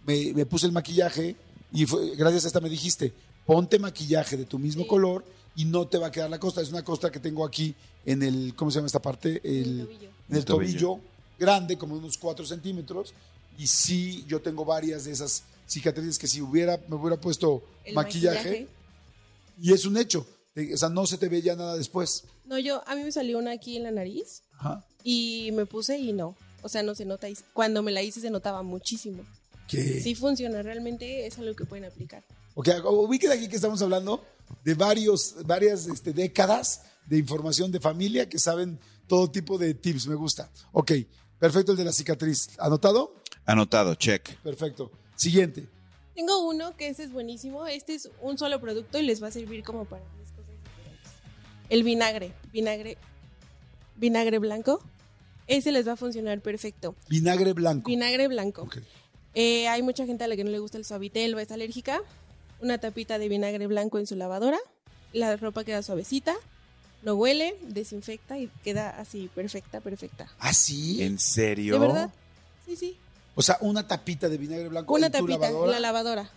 me, 0.06 0.32
me 0.32 0.47
puse 0.47 0.67
el 0.67 0.73
maquillaje 0.73 1.37
y 1.73 1.87
fue- 1.87 2.14
gracias 2.17 2.44
a 2.44 2.49
esta 2.49 2.61
me 2.61 2.69
dijiste, 2.69 3.12
ponte 3.44 3.79
maquillaje 3.79 4.37
de 4.37 4.44
tu 4.44 4.58
mismo 4.58 4.82
Sí. 4.82 4.88
color 4.88 5.25
y 5.56 5.64
no 5.64 5.87
te 5.88 5.99
va 5.99 6.08
a 6.08 6.11
quedar 6.11 6.31
la 6.31 6.38
costra. 6.38 6.62
Es 6.62 6.69
una 6.70 6.85
costra 6.85 7.11
que 7.11 7.19
tengo 7.20 7.44
aquí 7.44 7.75
en 8.05 8.23
el, 8.23 8.55
¿cómo 8.56 8.70
se 8.70 8.76
llama 8.76 8.87
esta 8.87 9.00
parte? 9.03 9.41
El 9.44 9.87
tobillo. 9.87 10.08
En 10.29 10.35
el 10.35 10.38
El 10.38 10.44
tobillo. 10.44 10.79
tobillo, 10.88 11.00
grande, 11.38 11.76
como 11.79 11.97
unos 11.97 12.19
4 12.19 12.44
centímetros. 12.47 13.14
Y 13.58 13.67
sí, 13.67 14.25
yo 14.29 14.41
tengo 14.43 14.64
varias 14.64 15.05
de 15.05 15.12
esas 15.12 15.43
cicatrices 15.67 16.19
que 16.19 16.26
si 16.29 16.41
hubiera, 16.43 16.79
me 16.88 16.97
hubiera 16.97 17.19
puesto 17.20 17.62
El 17.85 17.94
maquillaje, 17.94 18.69
y 19.61 19.73
es 19.73 19.85
un 19.87 19.97
hecho. 19.97 20.26
Eh, 20.55 20.75
O 20.75 20.76
sea, 20.76 20.88
no 20.91 21.06
se 21.06 21.17
te 21.19 21.29
ve 21.29 21.41
ya 21.43 21.56
nada 21.56 21.76
después. 21.76 22.25
No, 22.44 22.58
yo, 22.58 22.82
a 22.87 22.94
mí 22.94 23.03
me 23.03 23.12
salió 23.12 23.38
una 23.38 23.53
aquí 23.53 23.76
en 23.76 23.82
la 23.85 23.91
nariz 23.91 24.43
Ajá. 24.58 24.85
y 25.05 25.50
me 25.53 25.64
puse 25.67 25.99
y 25.99 26.12
no. 26.12 26.37
O 26.62 26.69
sea, 26.69 26.82
no 26.82 26.94
se 26.94 27.05
nota. 27.05 27.29
y 27.29 27.37
Cuando 27.55 27.82
me 27.82 27.93
la 27.93 28.03
hice 28.03 28.20
se 28.20 28.31
notaba 28.31 28.62
muchísimo. 28.62 29.25
¿Qué? 29.68 30.00
Sí 30.00 30.14
funciona, 30.14 30.62
realmente 30.62 31.26
es 31.26 31.38
algo 31.38 31.54
que 31.54 31.64
pueden 31.64 31.84
aplicar. 31.84 32.24
Ok, 32.54 32.68
ubiquen 32.84 33.32
aquí 33.32 33.48
que 33.48 33.56
estamos 33.56 33.82
hablando 33.82 34.24
de 34.64 34.74
varios, 34.74 35.36
varias 35.44 35.86
este, 35.86 36.12
décadas 36.12 36.82
de 37.06 37.18
información 37.18 37.70
de 37.70 37.80
familia 37.80 38.28
que 38.28 38.38
saben 38.38 38.78
todo 39.06 39.30
tipo 39.30 39.58
de 39.58 39.74
tips. 39.74 40.06
Me 40.06 40.14
gusta. 40.14 40.50
Ok, 40.72 40.92
perfecto 41.38 41.72
el 41.72 41.78
de 41.78 41.84
la 41.84 41.92
cicatriz. 41.92 42.48
¿Anotado? 42.58 43.14
Anotado, 43.44 43.94
check. 43.94 44.36
Perfecto. 44.40 44.90
Siguiente. 45.16 45.69
Tengo 46.14 46.48
uno 46.48 46.76
que 46.76 46.88
ese 46.88 47.04
es 47.04 47.12
buenísimo. 47.12 47.66
Este 47.66 47.94
es 47.94 48.10
un 48.22 48.38
solo 48.38 48.60
producto 48.60 48.98
y 48.98 49.02
les 49.02 49.22
va 49.22 49.28
a 49.28 49.30
servir 49.30 49.62
como 49.62 49.84
para 49.84 50.02
tres 50.16 50.30
cosas 50.30 50.48
diferentes. 50.48 51.12
El 51.69 51.82
vinagre, 51.82 52.32
vinagre, 52.52 52.96
vinagre 53.96 54.38
blanco. 54.38 54.82
Ese 55.46 55.72
les 55.72 55.86
va 55.86 55.92
a 55.92 55.96
funcionar 55.96 56.40
perfecto. 56.40 56.96
Vinagre 57.08 57.52
blanco. 57.52 57.88
Vinagre 57.88 58.28
blanco. 58.28 58.62
Ok. 58.62 58.78
Eh, 59.38 59.68
hay 59.68 59.82
mucha 59.82 60.06
gente 60.06 60.24
a 60.24 60.28
la 60.28 60.34
que 60.34 60.44
no 60.44 60.50
le 60.50 60.58
gusta 60.58 60.78
el 60.78 60.86
suavitel 60.86 61.34
o 61.34 61.38
es 61.38 61.52
alérgica. 61.52 62.00
Una 62.60 62.78
tapita 62.78 63.18
de 63.18 63.28
vinagre 63.28 63.66
blanco 63.66 63.98
en 63.98 64.06
su 64.06 64.16
lavadora. 64.16 64.58
La 65.12 65.36
ropa 65.36 65.62
queda 65.62 65.82
suavecita, 65.82 66.34
no 67.02 67.14
huele, 67.14 67.54
desinfecta 67.62 68.38
y 68.38 68.48
queda 68.64 68.90
así, 68.98 69.30
perfecta, 69.34 69.80
perfecta. 69.80 70.26
¿Ah, 70.38 70.52
sí? 70.54 71.02
¿En 71.02 71.18
serio? 71.18 71.74
¿De 71.74 71.78
verdad? 71.86 72.10
Sí, 72.66 72.76
sí. 72.76 72.96
O 73.34 73.42
sea, 73.42 73.58
una 73.60 73.86
tapita 73.86 74.28
de 74.30 74.38
vinagre 74.38 74.68
blanco 74.68 74.94
Una 74.94 75.06
en 75.06 75.12
tu 75.12 75.18
tapita, 75.18 75.38
lavadora. 75.50 75.72
la 75.72 75.80
lavadora. 75.80 76.30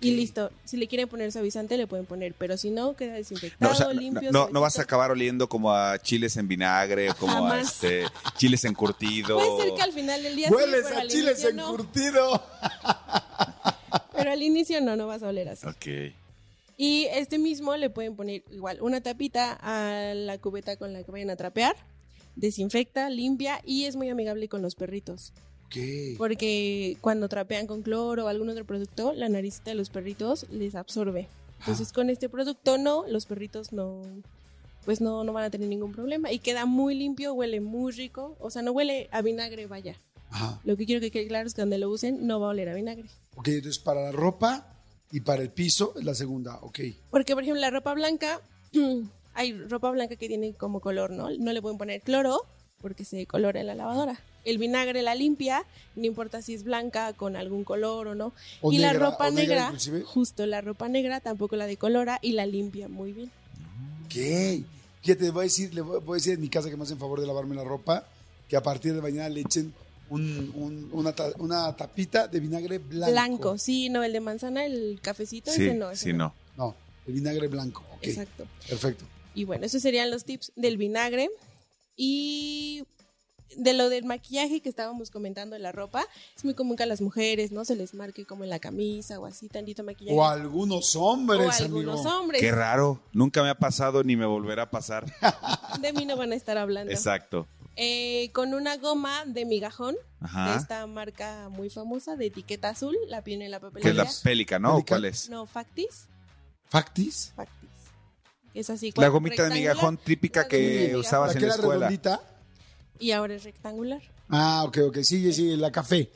Y 0.00 0.10
listo. 0.12 0.50
Si 0.64 0.76
le 0.76 0.88
quieren 0.88 1.08
poner 1.08 1.32
suavizante, 1.32 1.76
le 1.78 1.86
pueden 1.86 2.04
poner. 2.06 2.34
Pero 2.34 2.56
si 2.58 2.70
no, 2.70 2.94
queda 2.96 3.12
No, 3.12 3.16
desinfectado, 3.16 3.72
o 3.72 3.74
sea, 3.74 3.86
no- 3.86 3.92
limpio. 3.94 4.30
no, 4.32 4.48
no 4.50 4.60
vas 4.60 4.78
a 4.78 4.82
acabar 4.82 5.10
oliendo 5.10 5.48
como 5.48 5.72
a 5.72 5.98
chiles 5.98 6.36
en 6.36 6.48
vinagre, 6.48 7.08
como 7.18 7.46
a 7.48 7.60
este, 7.60 8.04
chiles 8.36 8.64
encurtidos. 8.64 9.42
Puede 9.42 9.62
ser 9.68 9.74
que 9.74 9.82
al 9.82 9.92
final 9.92 10.22
del 10.22 10.36
día 10.36 10.50
Hueles 10.50 10.86
a 10.86 11.06
chiles 11.06 11.42
encurtido. 11.44 12.42
Pero 14.16 14.30
al 14.32 14.42
inicio 14.42 14.80
no, 14.80 14.96
no 14.96 15.06
vas 15.06 15.22
a 15.22 15.28
oler 15.28 15.48
así. 15.48 15.66
Ok. 15.66 16.14
Y 16.78 17.06
este 17.12 17.38
mismo 17.38 17.74
le 17.76 17.88
pueden 17.90 18.16
poner 18.16 18.42
igual 18.50 18.78
una 18.82 19.00
tapita 19.00 19.52
a 19.62 20.14
la 20.14 20.38
cubeta 20.38 20.76
con 20.76 20.92
la 20.92 21.02
que 21.02 21.10
vayan 21.10 21.30
a 21.30 21.36
trapear. 21.36 21.74
Desinfecta, 22.34 23.08
limpia 23.08 23.60
y 23.64 23.84
es 23.84 23.96
muy 23.96 24.10
amigable 24.10 24.48
con 24.48 24.60
los 24.60 24.74
perritos. 24.74 25.32
Porque 26.18 26.96
cuando 27.00 27.28
trapean 27.28 27.66
con 27.66 27.82
cloro 27.82 28.24
o 28.24 28.28
algún 28.28 28.48
otro 28.48 28.64
producto, 28.64 29.12
la 29.12 29.28
naricita 29.28 29.70
de 29.70 29.76
los 29.76 29.90
perritos 29.90 30.46
les 30.50 30.74
absorbe. 30.74 31.28
Entonces 31.60 31.92
con 31.92 32.10
este 32.10 32.28
producto 32.28 32.78
no, 32.78 33.04
los 33.08 33.26
perritos 33.26 33.72
no, 33.72 34.02
pues 34.84 35.00
no, 35.00 35.24
no 35.24 35.32
van 35.32 35.44
a 35.44 35.50
tener 35.50 35.68
ningún 35.68 35.92
problema. 35.92 36.30
Y 36.32 36.38
queda 36.38 36.66
muy 36.66 36.94
limpio, 36.94 37.34
huele 37.34 37.60
muy 37.60 37.92
rico. 37.92 38.36
O 38.40 38.50
sea, 38.50 38.62
no 38.62 38.72
huele 38.72 39.08
a 39.12 39.22
vinagre, 39.22 39.66
vaya. 39.66 40.00
Ajá. 40.30 40.60
Lo 40.64 40.76
que 40.76 40.86
quiero 40.86 41.00
que 41.00 41.10
quede 41.10 41.28
claro 41.28 41.46
es 41.46 41.54
que 41.54 41.62
donde 41.62 41.78
lo 41.78 41.90
usen 41.90 42.26
no 42.26 42.40
va 42.40 42.48
a 42.48 42.50
oler 42.50 42.68
a 42.68 42.74
vinagre. 42.74 43.08
Ok, 43.36 43.48
entonces 43.48 43.78
para 43.78 44.02
la 44.02 44.12
ropa 44.12 44.76
y 45.10 45.20
para 45.20 45.42
el 45.42 45.50
piso 45.50 45.94
es 45.96 46.04
la 46.04 46.14
segunda. 46.14 46.58
Ok. 46.62 46.80
Porque, 47.10 47.34
por 47.34 47.42
ejemplo, 47.42 47.60
la 47.60 47.70
ropa 47.70 47.94
blanca, 47.94 48.40
hay 49.34 49.52
ropa 49.52 49.90
blanca 49.90 50.16
que 50.16 50.28
tiene 50.28 50.54
como 50.54 50.80
color, 50.80 51.10
¿no? 51.10 51.30
No 51.30 51.52
le 51.52 51.62
pueden 51.62 51.78
poner 51.78 52.02
cloro 52.02 52.40
porque 52.80 53.04
se 53.04 53.26
colora 53.26 53.60
en 53.60 53.66
la 53.66 53.74
lavadora. 53.74 54.20
El 54.46 54.56
vinagre 54.58 55.02
la 55.02 55.14
limpia, 55.14 55.64
no 55.96 56.06
importa 56.06 56.40
si 56.40 56.54
es 56.54 56.62
blanca 56.64 57.12
con 57.12 57.36
algún 57.36 57.64
color 57.64 58.06
o 58.08 58.14
no. 58.14 58.32
O 58.62 58.72
y 58.72 58.78
la 58.78 58.92
ropa 58.94 59.30
negra 59.30 59.72
justo 60.04 60.46
la 60.46 60.60
ropa 60.62 60.88
negra 60.88 61.20
tampoco 61.20 61.56
la 61.56 61.66
decolora 61.66 62.18
y 62.22 62.32
la 62.32 62.46
limpia 62.46 62.88
muy 62.88 63.12
bien. 63.12 63.30
Ok. 64.06 64.64
Fíjate, 65.02 65.30
voy 65.30 65.40
a 65.40 65.42
decir, 65.44 65.74
le 65.74 65.82
voy 65.82 66.00
voy 66.00 66.14
a 66.14 66.18
decir 66.18 66.32
en 66.34 66.40
mi 66.40 66.48
casa 66.48 66.70
que 66.70 66.76
me 66.76 66.84
hacen 66.84 66.98
favor 66.98 67.20
de 67.20 67.26
lavarme 67.26 67.54
la 67.54 67.64
ropa, 67.64 68.06
que 68.48 68.56
a 68.56 68.62
partir 68.62 68.94
de 68.94 69.02
mañana 69.02 69.28
le 69.28 69.40
echen 69.42 69.72
un- 70.08 70.52
un- 70.54 70.88
una, 70.92 71.12
ta- 71.12 71.32
una 71.38 71.74
tapita 71.76 72.28
de 72.28 72.38
vinagre 72.40 72.78
blanco. 72.78 73.10
Blanco, 73.12 73.58
sí, 73.58 73.88
no, 73.88 74.02
el 74.04 74.12
de 74.12 74.20
manzana, 74.20 74.64
el 74.64 74.98
cafecito, 75.02 75.50
Sí, 75.52 75.64
ese 75.64 75.74
no. 75.74 75.90
ese 75.90 76.04
sí, 76.04 76.12
no. 76.12 76.32
No, 76.56 76.74
el 77.06 77.14
vinagre 77.14 77.48
blanco. 77.48 77.84
Ok. 77.96 77.98
Exacto. 78.04 78.46
Perfecto. 78.68 79.04
Y 79.34 79.44
bueno, 79.44 79.66
esos 79.66 79.82
serían 79.82 80.10
los 80.10 80.24
tips 80.24 80.52
del 80.56 80.76
vinagre. 80.76 81.28
Y 81.96 82.84
de 83.56 83.72
lo 83.74 83.88
del 83.88 84.04
maquillaje 84.04 84.60
que 84.60 84.68
estábamos 84.68 85.10
comentando 85.10 85.54
de 85.54 85.60
la 85.60 85.70
ropa, 85.72 86.04
es 86.36 86.44
muy 86.44 86.54
común 86.54 86.76
que 86.76 86.82
a 86.82 86.86
las 86.86 87.00
mujeres 87.00 87.52
no 87.52 87.64
se 87.64 87.76
les 87.76 87.94
marque 87.94 88.24
como 88.24 88.42
en 88.44 88.50
la 88.50 88.58
camisa 88.58 89.18
o 89.20 89.26
así 89.26 89.48
tantito 89.48 89.84
maquillaje. 89.84 90.16
O 90.18 90.24
a 90.24 90.32
algunos 90.32 90.96
hombres, 90.96 91.40
O 91.46 91.50
a 91.50 91.54
algunos 91.64 92.00
amigo. 92.00 92.18
hombres. 92.20 92.40
Qué 92.40 92.50
raro. 92.50 93.00
Nunca 93.12 93.42
me 93.42 93.50
ha 93.50 93.54
pasado 93.54 94.02
ni 94.02 94.16
me 94.16 94.26
volverá 94.26 94.64
a 94.64 94.70
pasar. 94.70 95.04
De 95.80 95.92
mí 95.92 96.04
no 96.06 96.16
van 96.16 96.32
a 96.32 96.34
estar 96.34 96.58
hablando. 96.58 96.92
Exacto. 96.92 97.46
Eh, 97.78 98.30
con 98.32 98.54
una 98.54 98.78
goma 98.78 99.24
de 99.26 99.44
migajón, 99.44 99.94
de 99.94 100.26
Ajá. 100.26 100.56
esta 100.56 100.86
marca 100.86 101.50
muy 101.50 101.68
famosa 101.68 102.16
de 102.16 102.26
etiqueta 102.26 102.70
azul, 102.70 102.96
la 103.08 103.22
piden 103.22 103.42
en 103.42 103.50
la 103.50 103.60
Que 103.60 103.66
es 103.66 103.72
papelería. 103.72 104.04
la 104.04 104.10
pélica, 104.24 104.58
¿no? 104.58 104.68
¿O 104.70 104.72
Pélica. 104.76 104.88
¿Cuál 104.94 105.04
es? 105.04 105.28
No, 105.28 105.44
Factis. 105.46 106.06
¿Factis? 106.68 107.32
Factis. 107.36 107.68
Es 108.54 108.70
así. 108.70 108.92
La 108.96 109.08
gomita 109.08 109.44
de 109.44 109.50
migajón 109.54 109.98
típica 109.98 110.44
gomita 110.44 110.56
de 110.56 110.62
que 110.64 110.78
migajón. 110.80 111.00
usabas 111.00 111.28
¿La 111.28 111.32
en 111.34 111.38
que 111.38 111.46
la 111.46 111.52
era 111.54 111.60
escuela. 111.60 111.88
redondita? 111.88 112.20
Y 112.98 113.12
ahora 113.12 113.34
es 113.34 113.44
rectangular. 113.44 114.02
Ah, 114.28 114.64
ok, 114.66 114.78
ok. 114.88 114.98
Sí, 115.02 115.32
sí, 115.32 115.56
la 115.56 115.70
café. 115.72 116.10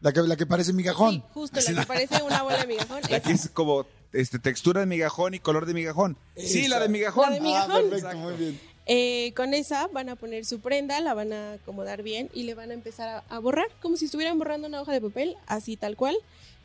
La 0.00 0.12
que, 0.12 0.20
la 0.22 0.36
que 0.36 0.46
parece 0.46 0.72
migajón. 0.72 1.14
Sí, 1.14 1.22
justo 1.32 1.60
la 1.72 1.80
que 1.80 1.86
parece 1.86 2.22
una 2.22 2.42
bola 2.42 2.58
de 2.58 2.66
migajón. 2.66 3.00
La 3.10 3.16
esa. 3.16 3.20
que 3.28 3.32
es 3.32 3.48
como 3.50 3.86
este, 4.12 4.38
textura 4.38 4.80
de 4.80 4.86
migajón 4.86 5.34
y 5.34 5.38
color 5.40 5.66
de 5.66 5.74
migajón. 5.74 6.16
Sí, 6.36 6.68
la 6.68 6.78
de 6.80 6.88
migajón. 6.88 7.30
La 7.30 7.34
de 7.36 7.40
migajón. 7.40 7.70
Ah, 7.70 7.74
perfecto, 7.80 7.96
Exacto. 7.96 8.18
muy 8.18 8.34
bien. 8.34 8.60
Eh, 8.88 9.32
con 9.34 9.52
esa 9.54 9.88
van 9.88 10.08
a 10.10 10.16
poner 10.16 10.44
su 10.44 10.60
prenda, 10.60 11.00
la 11.00 11.12
van 11.14 11.32
a 11.32 11.54
acomodar 11.54 12.02
bien 12.02 12.30
y 12.32 12.44
le 12.44 12.54
van 12.54 12.70
a 12.70 12.74
empezar 12.74 13.08
a, 13.08 13.18
a 13.34 13.38
borrar, 13.40 13.66
como 13.82 13.96
si 13.96 14.04
estuvieran 14.04 14.38
borrando 14.38 14.68
una 14.68 14.80
hoja 14.80 14.92
de 14.92 15.00
papel, 15.00 15.36
así 15.46 15.76
tal 15.76 15.96
cual. 15.96 16.16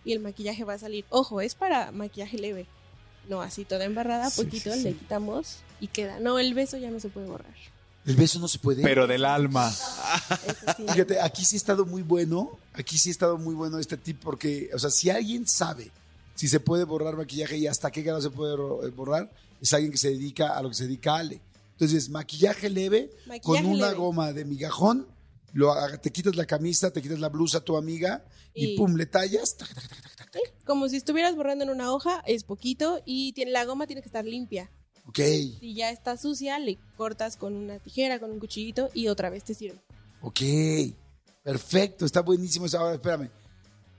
Y 0.06 0.12
el 0.14 0.20
maquillaje 0.20 0.64
va 0.64 0.74
a 0.74 0.78
salir. 0.80 1.06
Ojo, 1.10 1.42
es 1.42 1.56
para 1.56 1.92
maquillaje 1.92 2.38
leve. 2.38 2.68
No, 3.30 3.42
así 3.42 3.66
toda 3.66 3.86
embarrada, 3.86 4.30
Sí, 4.30 4.44
poquito, 4.44 4.72
sí, 4.74 4.80
sí. 4.80 4.84
le 4.84 4.94
quitamos 4.94 5.60
y 5.80 5.88
queda. 5.88 6.20
No, 6.20 6.38
el 6.38 6.54
beso 6.54 6.78
ya 6.78 6.92
no 6.92 7.00
se 7.00 7.10
puede 7.10 7.28
borrar. 7.28 7.54
El 8.06 8.16
beso 8.16 8.40
no 8.40 8.48
se 8.48 8.58
puede. 8.60 8.82
Pero 8.82 9.06
del 9.08 9.26
alma. 9.26 9.70
Eso 9.70 10.56
sí. 10.78 10.86
Fíjate, 10.88 11.20
aquí 11.22 11.46
sí 11.46 11.56
ha 11.56 11.58
estado 11.58 11.86
muy 11.86 12.02
bueno, 12.02 12.58
aquí 12.74 12.98
sí 12.98 13.10
ha 13.10 13.12
estado 13.12 13.38
muy 13.38 13.54
bueno 13.54 13.78
este 13.80 13.98
tip 13.98 14.20
porque, 14.22 14.70
o 14.74 14.80
sea, 14.80 14.90
si 14.90 15.10
alguien 15.10 15.48
sabe 15.48 15.92
si 16.36 16.48
se 16.48 16.60
puede 16.60 16.84
borrar 16.86 17.16
maquillaje 17.16 17.58
y 17.58 17.68
hasta 17.68 17.92
qué 17.92 18.02
grado 18.02 18.20
se 18.22 18.32
puede 18.32 18.54
eh, 18.56 18.90
borrar, 18.90 19.32
es 19.62 19.72
alguien 19.74 19.92
que 19.92 19.98
se 20.00 20.10
dedica 20.10 20.58
a 20.58 20.64
lo 20.64 20.70
que 20.70 20.76
se 20.76 20.86
dedica 20.86 21.16
Ale. 21.18 21.40
Entonces, 21.74 22.10
maquillaje 22.10 22.70
leve 22.70 23.12
Maquillaje 23.28 23.42
con 23.64 23.72
una 23.72 23.88
leve. 23.88 23.98
goma 24.00 24.34
de 24.34 24.46
migajón, 24.46 25.06
lo, 25.54 25.72
haga- 25.72 25.98
te 26.00 26.12
quitas 26.12 26.36
la 26.36 26.46
camisa, 26.46 26.92
te 26.92 27.02
quitas 27.02 27.20
la 27.20 27.30
blusa 27.30 27.60
a 27.60 27.62
tu 27.62 27.78
amiga 27.78 28.24
y, 28.56 28.74
Y- 28.74 28.78
pum, 28.78 28.96
le 28.96 29.06
tallas. 29.06 29.56
tac, 29.58 29.72
tac, 29.74 29.88
tac, 29.88 30.02
tac, 30.02 30.16
tac. 30.16 30.30
Sí, 30.34 30.40
Como 30.66 30.88
si 30.90 30.98
estuvieras 30.98 31.36
borrando 31.36 31.64
en 31.66 31.70
una 31.70 31.92
hoja, 31.94 32.24
es 32.26 32.44
poquito 32.44 33.02
y 33.06 33.34
tiene, 33.34 33.52
la 33.52 33.66
goma 33.66 33.86
tiene 33.86 34.02
que 34.02 34.08
estar 34.08 34.26
limpia. 34.26 34.72
Ok, 35.12 35.20
Si 35.60 35.74
ya 35.76 35.90
está 35.92 36.16
sucia, 36.18 36.58
le 36.58 36.78
cortas 36.96 37.36
con 37.36 37.54
una 37.54 37.80
tijera, 37.80 38.18
con 38.20 38.32
un 38.32 38.40
cuchillito 38.40 38.90
y 38.94 39.08
otra 39.10 39.30
vez 39.30 39.44
te 39.44 39.54
sirve. 39.54 39.78
ok, 40.22 40.40
perfecto, 41.44 42.06
está 42.06 42.22
buenísimo 42.22 42.66
eso. 42.66 42.80
Ahora, 42.80 42.96
espérame. 42.96 43.30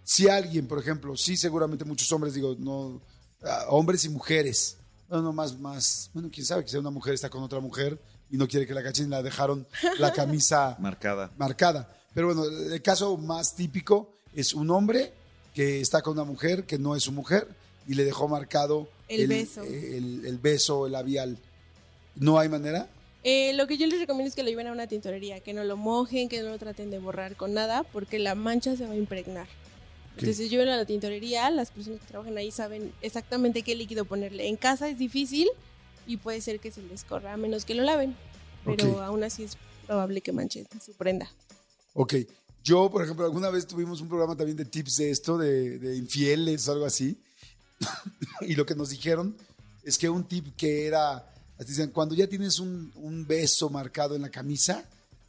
Si 0.04 0.28
alguien, 0.28 0.66
por 0.66 0.78
ejemplo, 0.78 1.16
sí, 1.16 1.36
seguramente 1.36 1.84
muchos 1.84 2.10
hombres, 2.12 2.34
digo, 2.34 2.56
no, 2.58 3.00
ah, 3.44 3.66
hombres 3.68 4.04
y 4.04 4.08
mujeres, 4.08 4.78
no, 5.10 5.20
no, 5.22 5.32
más, 5.32 5.58
más, 5.58 6.10
bueno, 6.14 6.28
quién 6.32 6.46
sabe, 6.46 6.64
quizá 6.64 6.78
una 6.80 6.90
mujer 6.90 7.14
está 7.14 7.28
con 7.30 7.42
otra 7.42 7.60
mujer 7.60 8.00
y 8.30 8.36
no 8.36 8.48
quiere 8.48 8.66
que 8.66 8.74
la 8.74 8.82
cachen 8.82 9.10
la 9.10 9.22
dejaron 9.22 9.66
la 9.98 10.12
camisa 10.14 10.76
Marcada. 10.80 11.30
marcada. 11.36 11.94
Pero 12.14 12.28
bueno, 12.34 12.44
el 12.44 12.82
caso 12.82 13.16
más 13.18 13.54
típico 13.54 14.14
es 14.34 14.54
un 14.54 14.70
hombre 14.70 15.12
que 15.54 15.80
está 15.82 16.00
con 16.02 16.14
una 16.14 16.24
mujer 16.24 16.64
que 16.64 16.78
no 16.78 16.96
es 16.96 17.02
su 17.02 17.12
mujer 17.12 17.46
y 17.86 17.94
le 17.94 18.04
dejó 18.04 18.26
marcado 18.28 18.88
El 19.14 19.26
beso. 19.28 19.62
El, 19.62 20.24
el 20.26 20.38
beso 20.38 20.88
labial. 20.88 21.38
¿No 22.16 22.38
hay 22.38 22.48
manera? 22.48 22.88
Eh, 23.24 23.52
lo 23.54 23.66
que 23.66 23.78
yo 23.78 23.86
les 23.86 24.00
recomiendo 24.00 24.28
es 24.28 24.34
que 24.34 24.42
lo 24.42 24.48
lleven 24.48 24.66
a 24.66 24.72
una 24.72 24.86
tintorería, 24.86 25.40
que 25.40 25.52
no 25.52 25.64
lo 25.64 25.76
mojen, 25.76 26.28
que 26.28 26.42
no 26.42 26.50
lo 26.50 26.58
traten 26.58 26.90
de 26.90 26.98
borrar 26.98 27.36
con 27.36 27.54
nada, 27.54 27.84
porque 27.84 28.18
la 28.18 28.34
mancha 28.34 28.76
se 28.76 28.84
va 28.86 28.92
a 28.92 28.96
impregnar. 28.96 29.46
Entonces 30.18 30.50
llévenlo 30.50 30.72
a 30.72 30.76
la 30.76 30.84
tintorería, 30.84 31.48
las 31.50 31.70
personas 31.70 32.00
que 32.00 32.06
trabajan 32.06 32.36
ahí 32.36 32.50
saben 32.50 32.92
exactamente 33.00 33.62
qué 33.62 33.74
líquido 33.74 34.04
ponerle. 34.04 34.48
En 34.48 34.56
casa 34.56 34.88
es 34.88 34.98
difícil 34.98 35.48
y 36.06 36.18
puede 36.18 36.40
ser 36.42 36.60
que 36.60 36.70
se 36.70 36.82
les 36.82 37.04
corra, 37.04 37.32
a 37.32 37.36
menos 37.38 37.64
que 37.64 37.74
lo 37.74 37.82
laven, 37.82 38.14
pero 38.64 38.84
Ok. 38.92 39.00
aún 39.02 39.24
así 39.24 39.44
es 39.44 39.56
probable 39.86 40.20
que 40.20 40.32
manche 40.32 40.66
su 40.84 40.92
prenda. 40.92 41.32
Ok. 41.94 42.14
Yo, 42.64 42.90
por 42.90 43.02
ejemplo, 43.02 43.24
alguna 43.24 43.48
vez 43.50 43.66
tuvimos 43.66 44.00
un 44.02 44.08
programa 44.08 44.36
también 44.36 44.56
de 44.56 44.64
tips 44.66 44.96
de 44.98 45.10
esto, 45.10 45.38
de, 45.38 45.78
de 45.78 45.96
infieles 45.96 46.68
algo 46.68 46.84
así. 46.84 47.16
y 48.42 48.54
lo 48.54 48.66
que 48.66 48.74
nos 48.74 48.90
dijeron 48.90 49.36
es 49.82 49.98
que 49.98 50.08
un 50.08 50.24
tip 50.24 50.56
que 50.56 50.86
era, 50.86 51.32
decían, 51.58 51.90
cuando 51.90 52.14
ya 52.14 52.26
tienes 52.26 52.58
un, 52.58 52.92
un 52.96 53.26
beso 53.26 53.68
marcado 53.70 54.14
en 54.14 54.22
la 54.22 54.30
camisa, 54.30 54.84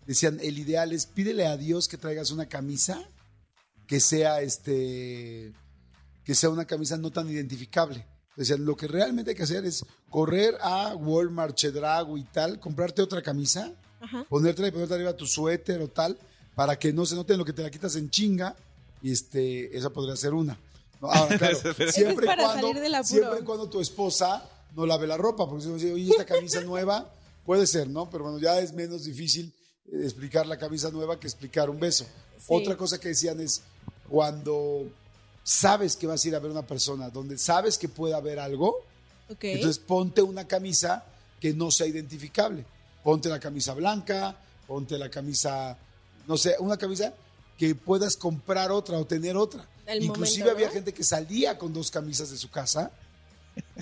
decían, 0.05 0.39
el 0.41 0.59
ideal 0.59 0.91
es 0.91 1.05
pídele 1.05 1.47
a 1.47 1.57
Dios 1.57 1.87
que 1.87 1.97
traigas 1.97 2.31
una 2.31 2.47
camisa 2.47 3.01
que 3.87 3.99
sea 3.99 4.41
este 4.41 5.53
que 6.23 6.35
sea 6.35 6.49
una 6.49 6.65
camisa 6.65 6.97
no 6.97 7.11
tan 7.11 7.29
identificable. 7.29 8.05
Decían, 8.35 8.65
lo 8.65 8.75
que 8.75 8.87
realmente 8.87 9.31
hay 9.31 9.37
que 9.37 9.43
hacer 9.43 9.65
es 9.65 9.85
correr 10.09 10.55
a 10.61 10.95
Walmart, 10.95 11.55
Chedrago 11.55 12.17
y 12.17 12.23
tal, 12.23 12.59
comprarte 12.59 13.01
otra 13.01 13.21
camisa, 13.21 13.71
Ajá. 14.01 14.25
ponértela 14.29 14.69
y 14.69 14.71
ponerte 14.71 14.93
arriba 14.95 15.15
tu 15.15 15.27
suéter 15.27 15.81
o 15.81 15.89
tal, 15.89 16.17
para 16.55 16.79
que 16.79 16.93
no 16.93 17.05
se 17.05 17.15
note 17.15 17.33
en 17.33 17.39
lo 17.39 17.45
que 17.45 17.53
te 17.53 17.61
la 17.61 17.69
quitas 17.69 17.95
en 17.95 18.09
chinga, 18.09 18.55
y 19.01 19.11
este, 19.11 19.77
esa 19.77 19.91
podría 19.91 20.15
ser 20.15 20.33
una. 20.33 20.57
No, 21.03 21.11
ahora, 21.11 21.37
claro, 21.37 21.57
es 21.77 21.93
siempre, 21.93 22.25
y 22.25 22.27
para 22.27 22.43
cuando, 22.43 23.03
siempre 23.03 23.39
y 23.41 23.43
cuando 23.43 23.67
tu 23.67 23.81
esposa 23.81 24.49
no 24.73 24.85
lave 24.85 25.05
la 25.05 25.17
ropa, 25.17 25.45
porque 25.45 25.63
si 25.63 25.67
no 25.67 25.75
dice, 25.75 25.91
oye, 25.91 26.09
esta 26.09 26.25
camisa 26.25 26.61
nueva, 26.61 27.11
puede 27.45 27.67
ser, 27.67 27.89
¿no? 27.89 28.09
Pero 28.09 28.23
bueno, 28.23 28.39
ya 28.39 28.57
es 28.61 28.71
menos 28.71 29.03
difícil 29.03 29.53
eh, 29.91 29.99
explicar 30.01 30.47
la 30.47 30.57
camisa 30.57 30.91
nueva 30.91 31.19
que 31.19 31.27
explicar 31.27 31.69
un 31.69 31.77
beso. 31.77 32.05
Sí. 32.37 32.45
Otra 32.47 32.77
cosa 32.77 33.01
que 33.01 33.09
decían 33.09 33.41
es 33.41 33.63
cuando 34.09 34.85
sabes 35.43 35.97
que 35.97 36.07
vas 36.07 36.23
a 36.23 36.27
ir 36.29 36.35
a 36.37 36.39
ver 36.39 36.51
una 36.51 36.65
persona, 36.65 37.09
donde 37.09 37.37
sabes 37.37 37.77
que 37.77 37.89
puede 37.89 38.13
haber 38.13 38.39
algo, 38.39 38.77
entonces 39.27 39.79
ponte 39.79 40.21
una 40.21 40.47
camisa 40.47 41.03
que 41.41 41.53
no 41.53 41.69
sea 41.69 41.85
identificable. 41.85 42.65
Ponte 43.03 43.27
la 43.27 43.41
camisa 43.41 43.73
blanca, 43.73 44.37
ponte 44.65 44.97
la 44.97 45.09
camisa, 45.09 45.77
no 46.25 46.37
sé, 46.37 46.55
una 46.59 46.77
camisa 46.77 47.13
que 47.57 47.75
puedas 47.75 48.15
comprar 48.15 48.71
otra 48.71 48.97
o 48.97 49.05
tener 49.05 49.35
otra. 49.35 49.67
Inclusive 49.87 50.45
momento, 50.45 50.51
había 50.51 50.69
gente 50.69 50.93
que 50.93 51.03
salía 51.03 51.57
con 51.57 51.73
dos 51.73 51.91
camisas 51.91 52.29
de 52.31 52.37
su 52.37 52.49
casa, 52.49 52.91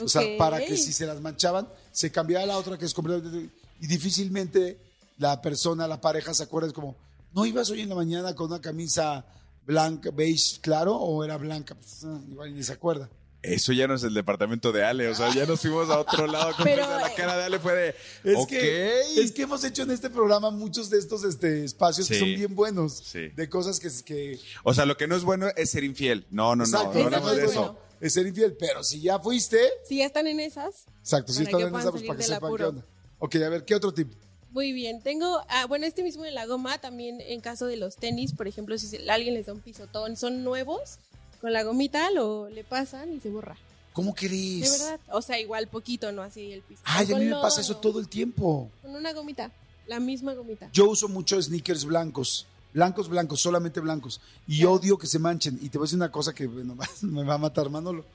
o 0.01 0.07
sea, 0.07 0.23
para 0.37 0.59
que 0.59 0.77
si 0.77 0.91
se 0.93 1.05
las 1.05 1.21
manchaban, 1.21 1.67
se 1.91 2.11
cambiara 2.11 2.45
la 2.45 2.57
otra 2.57 2.77
que 2.77 2.85
es 2.85 2.93
completamente... 2.93 3.49
Y 3.79 3.87
difícilmente 3.87 4.77
la 5.17 5.41
persona, 5.41 5.87
la 5.87 5.99
pareja 5.99 6.33
se 6.33 6.43
acuerda, 6.43 6.67
es 6.67 6.73
como, 6.73 6.95
¿no 7.33 7.45
ibas 7.45 7.69
hoy 7.69 7.81
en 7.81 7.89
la 7.89 7.95
mañana 7.95 8.35
con 8.35 8.47
una 8.47 8.61
camisa 8.61 9.25
blanca, 9.65 10.11
beige 10.11 10.59
claro 10.61 10.95
o 10.95 11.23
era 11.23 11.37
blanca? 11.37 11.75
Pues, 11.75 12.03
ah, 12.03 12.19
igual 12.29 12.55
ni 12.55 12.63
se 12.63 12.73
acuerda. 12.73 13.09
Eso 13.43 13.73
ya 13.73 13.87
no 13.87 13.95
es 13.95 14.03
el 14.03 14.13
departamento 14.13 14.71
de 14.71 14.83
Ale, 14.83 15.07
o 15.07 15.15
sea, 15.15 15.33
ya 15.33 15.45
nos 15.45 15.61
fuimos 15.61 15.89
a 15.89 15.99
otro 15.99 16.27
lado. 16.27 16.53
Pero, 16.63 16.83
Pero, 16.85 16.99
la 16.99 17.07
eh, 17.07 17.13
cara 17.15 17.37
de 17.37 17.43
Ale 17.45 17.59
fue 17.59 17.73
de, 17.73 17.95
Es, 18.23 18.37
ok. 18.37 18.47
que, 18.49 19.01
es 19.17 19.31
que 19.31 19.41
hemos 19.43 19.63
hecho 19.63 19.81
en 19.81 19.91
este 19.91 20.09
programa 20.11 20.51
muchos 20.51 20.89
de 20.89 20.99
estos 20.99 21.23
este, 21.23 21.63
espacios 21.63 22.07
que 22.07 22.19
son 22.19 22.27
bien 22.27 22.53
buenos. 22.53 23.01
Sí. 23.03 23.29
De 23.29 23.49
cosas 23.49 23.79
que... 23.79 23.89
que 24.05 24.39
O 24.63 24.73
sea, 24.73 24.85
lo 24.85 24.95
que 24.95 25.07
no 25.07 25.15
es 25.15 25.23
bueno 25.23 25.47
es 25.55 25.71
ser 25.71 25.83
infiel. 25.83 26.27
No, 26.29 26.55
no, 26.55 26.63
exacto, 26.63 26.89
no, 26.89 26.93
no 26.93 26.99
Eso 26.99 27.05
hablamos 27.07 27.31
no 27.31 27.35
de 27.35 27.43
es 27.43 27.51
eso. 27.51 27.61
bueno. 27.61 27.79
Es 27.99 28.13
ser 28.13 28.27
infiel. 28.27 28.55
Pero 28.59 28.83
si 28.83 29.01
ya 29.01 29.19
fuiste... 29.19 29.59
Si 29.87 29.97
ya 29.97 30.05
están 30.05 30.27
en 30.27 30.39
esas, 30.39 30.85
Exacto, 30.99 31.33
si 31.33 31.43
están 31.43 31.61
en 31.61 31.69
puedan 31.71 31.81
esa, 31.81 31.91
pues 31.91 32.03
para 32.03 32.17
que 32.17 32.23
sepan 32.23 32.55
qué 32.55 32.63
onda. 32.63 32.85
Ok, 33.17 33.35
a 33.35 33.49
ver, 33.49 33.65
¿qué 33.65 33.73
otro 33.75 33.93
tip? 33.93 34.11
muy 34.51 34.73
bien. 34.73 35.01
Tengo, 35.01 35.41
ah, 35.47 35.65
bueno, 35.67 35.85
este 35.85 36.03
mismo 36.03 36.23
de 36.23 36.31
la 36.31 36.45
goma, 36.45 36.77
también 36.79 37.21
en 37.21 37.41
caso 37.41 37.65
de 37.65 37.77
los 37.77 37.95
tenis, 37.95 38.33
por 38.33 38.47
ejemplo, 38.47 38.77
si 38.77 39.09
alguien 39.09 39.33
les 39.33 39.45
da 39.45 39.53
un 39.53 39.61
pisotón, 39.61 40.17
son 40.17 40.43
nuevos, 40.43 40.99
con 41.41 41.51
la 41.51 41.63
gomita 41.63 42.11
lo 42.11 42.49
le 42.49 42.63
pasan 42.63 43.11
y 43.11 43.19
se 43.19 43.29
borra. 43.29 43.57
¿Cómo 43.93 44.15
querés? 44.15 44.61
De 44.61 44.69
verdad. 44.69 44.99
O 45.11 45.21
sea, 45.21 45.39
igual 45.39 45.67
poquito, 45.67 46.11
no 46.11 46.21
así 46.21 46.51
el 46.53 46.61
piso. 46.61 46.81
Ay, 46.85 47.11
a 47.11 47.17
mí 47.17 47.25
me 47.25 47.31
pasa 47.31 47.59
eso 47.59 47.75
todo 47.77 47.99
el 47.99 48.07
tiempo. 48.07 48.69
Con 48.81 48.95
una 48.95 49.11
gomita, 49.11 49.51
la 49.87 49.99
misma 49.99 50.33
gomita. 50.33 50.69
Yo 50.71 50.89
uso 50.89 51.09
mucho 51.09 51.41
sneakers 51.41 51.83
blancos. 51.83 52.45
Blancos, 52.73 53.09
blancos, 53.09 53.41
solamente 53.41 53.81
blancos. 53.81 54.21
Y 54.47 54.63
odio 54.63 54.97
que 54.97 55.07
se 55.07 55.19
manchen. 55.19 55.59
Y 55.61 55.67
te 55.67 55.77
voy 55.77 55.85
a 55.85 55.87
decir 55.87 55.97
una 55.97 56.11
cosa 56.11 56.33
que 56.33 56.47
bueno, 56.47 56.77
me 57.01 57.23
va 57.23 57.33
a 57.33 57.39
matar 57.39 57.69
Manolo. 57.69 58.05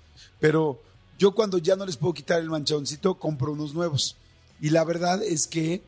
Pero 0.40 0.80
yo 1.18 1.34
cuando 1.34 1.58
ya 1.58 1.76
no 1.76 1.84
les 1.84 1.98
puedo 1.98 2.14
quitar 2.14 2.40
el 2.40 2.48
manchoncito, 2.48 3.18
compro 3.18 3.52
unos 3.52 3.74
nuevos. 3.74 4.16
Y 4.60 4.70
la 4.70 4.84
verdad 4.84 5.22
es 5.22 5.46
que 5.46 5.82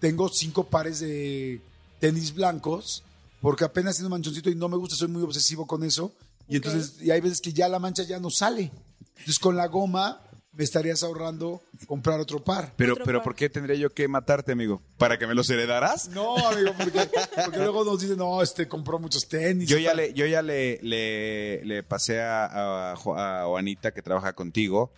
tengo 0.00 0.28
cinco 0.28 0.64
pares 0.64 0.98
de 0.98 1.60
tenis 2.00 2.34
blancos 2.34 3.04
porque 3.40 3.64
apenas 3.64 3.96
tiene 3.96 4.06
un 4.06 4.12
manchoncito 4.12 4.50
y 4.50 4.54
no 4.54 4.68
me 4.68 4.76
gusta, 4.76 4.96
soy 4.96 5.08
muy 5.08 5.22
obsesivo 5.22 5.66
con 5.66 5.84
eso. 5.84 6.12
Y 6.48 6.56
entonces, 6.56 7.00
y 7.02 7.10
hay 7.10 7.20
veces 7.20 7.40
que 7.40 7.52
ya 7.52 7.68
la 7.68 7.78
mancha 7.78 8.02
ya 8.04 8.18
no 8.18 8.30
sale. 8.30 8.70
Entonces 9.10 9.38
con 9.38 9.56
la 9.56 9.66
goma 9.66 10.22
me 10.52 10.64
estarías 10.64 11.02
ahorrando 11.04 11.62
comprar 11.86 12.18
otro 12.18 12.42
par. 12.42 12.72
Pero, 12.76 12.94
Otro 12.94 13.04
pero 13.04 13.18
par. 13.18 13.24
¿por 13.24 13.34
qué 13.36 13.48
tendría 13.48 13.76
yo 13.76 13.90
que 13.90 14.08
matarte, 14.08 14.50
amigo? 14.52 14.82
¿Para 14.96 15.16
que 15.18 15.26
me 15.26 15.34
los 15.34 15.48
heredaras? 15.50 16.08
No, 16.08 16.36
amigo, 16.48 16.72
porque, 16.76 17.08
porque 17.44 17.58
luego 17.58 17.84
nos 17.84 18.00
dicen, 18.00 18.16
no, 18.16 18.42
este 18.42 18.66
compró 18.66 18.98
muchos 18.98 19.28
tenis. 19.28 19.68
Yo 19.68 19.78
ya 19.78 19.90
tal. 19.90 19.98
le, 19.98 20.14
yo 20.14 20.26
ya 20.26 20.42
le, 20.42 20.80
le, 20.82 21.64
le 21.64 21.82
pasé 21.84 22.20
a, 22.22 22.90
a, 22.92 22.96
Jo- 22.96 23.16
a 23.16 23.44
Juanita, 23.46 23.92
que 23.92 24.02
trabaja 24.02 24.32
contigo, 24.32 24.90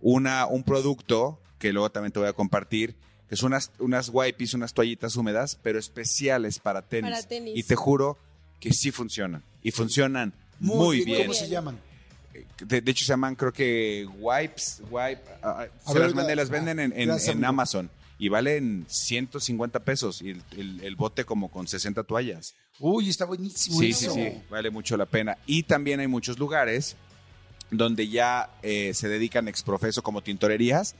una, 0.00 0.46
un 0.46 0.62
producto 0.62 1.40
que 1.58 1.72
luego 1.72 1.90
también 1.90 2.12
te 2.12 2.20
voy 2.20 2.28
a 2.28 2.32
compartir, 2.32 2.94
que 3.28 3.36
son 3.36 3.48
unas, 3.48 3.72
unas 3.80 4.10
wipes, 4.12 4.54
unas 4.54 4.74
toallitas 4.74 5.16
húmedas, 5.16 5.58
pero 5.62 5.78
especiales 5.78 6.58
para 6.60 6.82
tenis. 6.82 7.10
Para 7.10 7.22
tenis. 7.26 7.56
Y 7.56 7.62
te 7.64 7.74
juro 7.74 8.16
que 8.60 8.72
sí 8.72 8.92
funcionan. 8.92 9.42
Y 9.62 9.72
funcionan 9.72 10.34
muy, 10.60 11.04
bien. 11.04 11.22
¿Cómo 11.22 11.34
se 11.34 11.48
llaman? 11.48 11.78
De, 12.64 12.80
de 12.80 12.90
hecho, 12.90 13.04
se 13.04 13.08
llaman, 13.12 13.34
creo 13.34 13.52
que 13.52 14.06
wipes, 14.18 14.82
wipe. 14.90 15.22
A 15.42 15.66
se 15.86 15.92
ver, 15.94 16.02
las, 16.02 16.14
mandé, 16.14 16.36
las 16.36 16.50
venden 16.50 16.78
en. 16.78 17.44
Amazon. 17.44 17.90
Y 18.18 18.28
valen 18.28 18.84
150 18.86 19.80
pesos. 19.80 20.20
Y 20.20 20.30
el, 20.30 20.42
el- 20.56 20.80
el 20.84 20.94
bote 20.96 21.24
como 21.24 21.50
con 21.50 21.66
60 21.66 22.04
toallas. 22.04 22.54
Uy, 22.78 23.08
está 23.08 23.24
buenísimo 23.24 23.78
Sí, 23.78 23.92
sí, 23.94 24.08
sí, 24.12 24.42
vale 24.50 24.70
mucho 24.70 24.96
la 24.98 25.06
pena. 25.06 25.38
Y 25.46 25.62
también 25.62 26.00
hay 26.00 26.06
muchos 26.06 26.38
lugares 26.38 26.96
donde 27.70 28.08
ya 28.08 28.50
eh, 28.62 28.92
se 28.94 29.08
dedican 29.08 29.48
exprofeso 29.48 30.02
como 30.02 30.22
tintorerías 30.22 30.94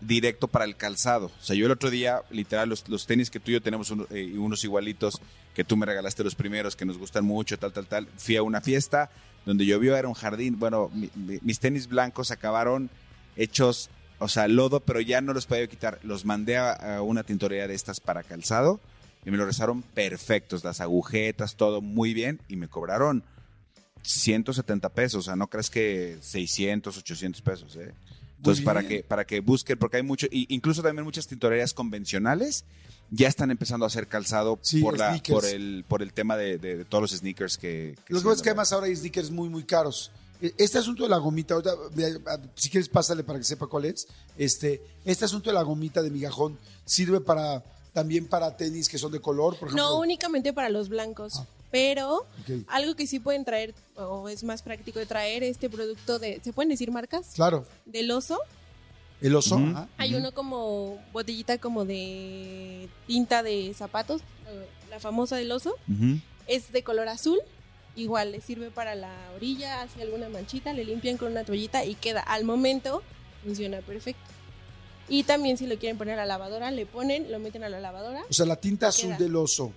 Directo 0.00 0.48
para 0.48 0.64
el 0.64 0.76
calzado. 0.76 1.26
O 1.26 1.42
sea, 1.44 1.54
yo 1.56 1.66
el 1.66 1.72
otro 1.72 1.90
día, 1.90 2.22
literal, 2.30 2.68
los, 2.68 2.88
los 2.88 3.06
tenis 3.06 3.30
que 3.30 3.40
tú 3.40 3.50
y 3.50 3.54
yo 3.54 3.62
tenemos 3.62 3.92
eh, 4.10 4.34
unos 4.36 4.64
igualitos, 4.64 5.20
que 5.54 5.64
tú 5.64 5.76
me 5.76 5.86
regalaste 5.86 6.24
los 6.24 6.34
primeros, 6.34 6.74
que 6.76 6.84
nos 6.84 6.98
gustan 6.98 7.24
mucho, 7.24 7.58
tal, 7.58 7.72
tal, 7.72 7.86
tal. 7.86 8.08
Fui 8.16 8.36
a 8.36 8.42
una 8.42 8.60
fiesta 8.60 9.10
donde 9.46 9.64
llovió, 9.66 9.96
era 9.96 10.08
un 10.08 10.14
jardín. 10.14 10.58
Bueno, 10.58 10.90
mi- 10.92 11.10
mis 11.42 11.60
tenis 11.60 11.86
blancos 11.86 12.30
acabaron 12.30 12.90
hechos, 13.36 13.90
o 14.18 14.28
sea, 14.28 14.48
lodo, 14.48 14.80
pero 14.80 15.00
ya 15.00 15.20
no 15.20 15.32
los 15.32 15.46
podía 15.46 15.66
quitar. 15.68 16.00
Los 16.02 16.24
mandé 16.24 16.56
a, 16.56 16.72
a 16.96 17.02
una 17.02 17.22
tintorería 17.22 17.68
de 17.68 17.74
estas 17.74 18.00
para 18.00 18.22
calzado 18.22 18.80
y 19.24 19.30
me 19.30 19.36
lo 19.36 19.46
rezaron 19.46 19.82
perfectos, 19.82 20.64
las 20.64 20.80
agujetas, 20.80 21.56
todo 21.56 21.80
muy 21.80 22.12
bien, 22.12 22.40
y 22.48 22.56
me 22.56 22.68
cobraron 22.68 23.22
170 24.02 24.88
pesos, 24.90 25.20
o 25.20 25.22
sea, 25.22 25.36
no 25.36 25.46
crees 25.48 25.70
que 25.70 26.18
600, 26.20 26.98
800 26.98 27.40
pesos, 27.42 27.76
¿eh? 27.76 27.92
Entonces, 28.44 28.64
para 28.64 28.86
que, 28.86 29.02
para 29.02 29.24
que 29.26 29.40
busquen, 29.40 29.78
porque 29.78 29.96
hay 29.96 30.02
mucho, 30.02 30.26
y 30.30 30.46
incluso 30.54 30.82
también 30.82 31.04
muchas 31.04 31.26
tintorerías 31.26 31.72
convencionales 31.72 32.64
ya 33.10 33.28
están 33.28 33.50
empezando 33.50 33.84
a 33.84 33.88
hacer 33.88 34.06
calzado 34.06 34.58
Sí, 34.62 34.80
por, 34.82 34.98
la, 34.98 35.20
por, 35.28 35.44
el, 35.46 35.84
por 35.88 36.02
el 36.02 36.12
tema 36.12 36.36
de, 36.36 36.58
de- 36.58 36.76
de 36.78 36.84
todos 36.84 37.02
los 37.02 37.10
sneakers 37.12 37.56
que... 37.58 37.94
Lo 38.08 38.18
que 38.18 38.24
pasa 38.24 38.36
es 38.36 38.42
que 38.42 38.48
además 38.50 38.72
ahora 38.72 38.86
hay 38.86 38.96
sneakers 38.96 39.30
muy, 39.30 39.48
muy 39.48 39.62
caros. 39.64 40.10
E- 40.42 40.52
Este 40.58 40.78
asunto 40.78 41.04
de 41.04 41.08
la 41.08 41.18
gomita, 41.18 41.54
ahorita, 41.54 41.74
si 42.54 42.68
quieres 42.70 42.88
pásale 42.88 43.22
para 43.24 43.38
que 43.38 43.44
sepa 43.44 43.66
cuál 43.66 43.84
es. 43.86 44.06
Este, 44.36 44.82
este 45.04 45.24
asunto 45.24 45.50
de 45.50 45.54
la 45.54 45.62
gomita 45.62 46.02
de 46.02 46.10
migajón 46.10 46.58
sirve 46.84 47.20
para 47.20 47.62
también 47.92 48.26
para 48.26 48.56
tenis 48.56 48.88
que 48.88 48.98
son 48.98 49.12
de 49.12 49.20
color, 49.20 49.56
por 49.56 49.68
ejemplo. 49.68 49.84
No 49.88 49.98
únicamente 50.00 50.52
para 50.52 50.68
los 50.68 50.88
blancos, 50.88 51.34
Ah. 51.38 51.46
Pero 51.74 52.24
algo 52.68 52.94
que 52.94 53.04
sí 53.08 53.18
pueden 53.18 53.44
traer, 53.44 53.74
o 53.96 54.28
es 54.28 54.44
más 54.44 54.62
práctico 54.62 55.00
de 55.00 55.06
traer, 55.06 55.42
este 55.42 55.68
producto 55.68 56.20
de, 56.20 56.40
¿se 56.40 56.52
pueden 56.52 56.68
decir 56.68 56.92
marcas? 56.92 57.32
Claro, 57.34 57.66
Del 57.84 58.12
oso. 58.12 58.38
el 59.20 59.34
oso. 59.34 59.58
Hay 59.96 60.14
uno 60.14 60.30
como 60.30 61.02
botellita 61.12 61.58
como 61.58 61.84
de 61.84 62.88
tinta 63.08 63.42
de 63.42 63.74
zapatos, 63.74 64.20
eh, 64.46 64.68
la 64.88 65.00
famosa 65.00 65.34
del 65.36 65.50
oso. 65.50 65.74
Es 66.46 66.70
de 66.70 66.84
color 66.84 67.08
azul. 67.08 67.40
Igual 67.96 68.30
le 68.30 68.40
sirve 68.40 68.70
para 68.70 68.94
la 68.94 69.12
orilla, 69.34 69.82
hace 69.82 70.02
alguna 70.02 70.28
manchita, 70.28 70.72
le 70.72 70.84
limpian 70.84 71.16
con 71.16 71.32
una 71.32 71.42
toallita 71.42 71.84
y 71.84 71.96
queda 71.96 72.20
al 72.20 72.44
momento, 72.44 73.02
funciona 73.42 73.78
perfecto. 73.78 74.30
Y 75.08 75.24
también 75.24 75.58
si 75.58 75.66
lo 75.66 75.76
quieren 75.76 75.98
poner 75.98 76.20
a 76.20 76.22
la 76.22 76.26
lavadora, 76.26 76.70
le 76.70 76.86
ponen, 76.86 77.32
lo 77.32 77.40
meten 77.40 77.64
a 77.64 77.68
la 77.68 77.80
lavadora. 77.80 78.22
O 78.30 78.32
sea, 78.32 78.46
la 78.46 78.56
tinta 78.56 78.86
azul 78.86 79.08
Queda. 79.08 79.18
del 79.18 79.34
oso. 79.34 79.72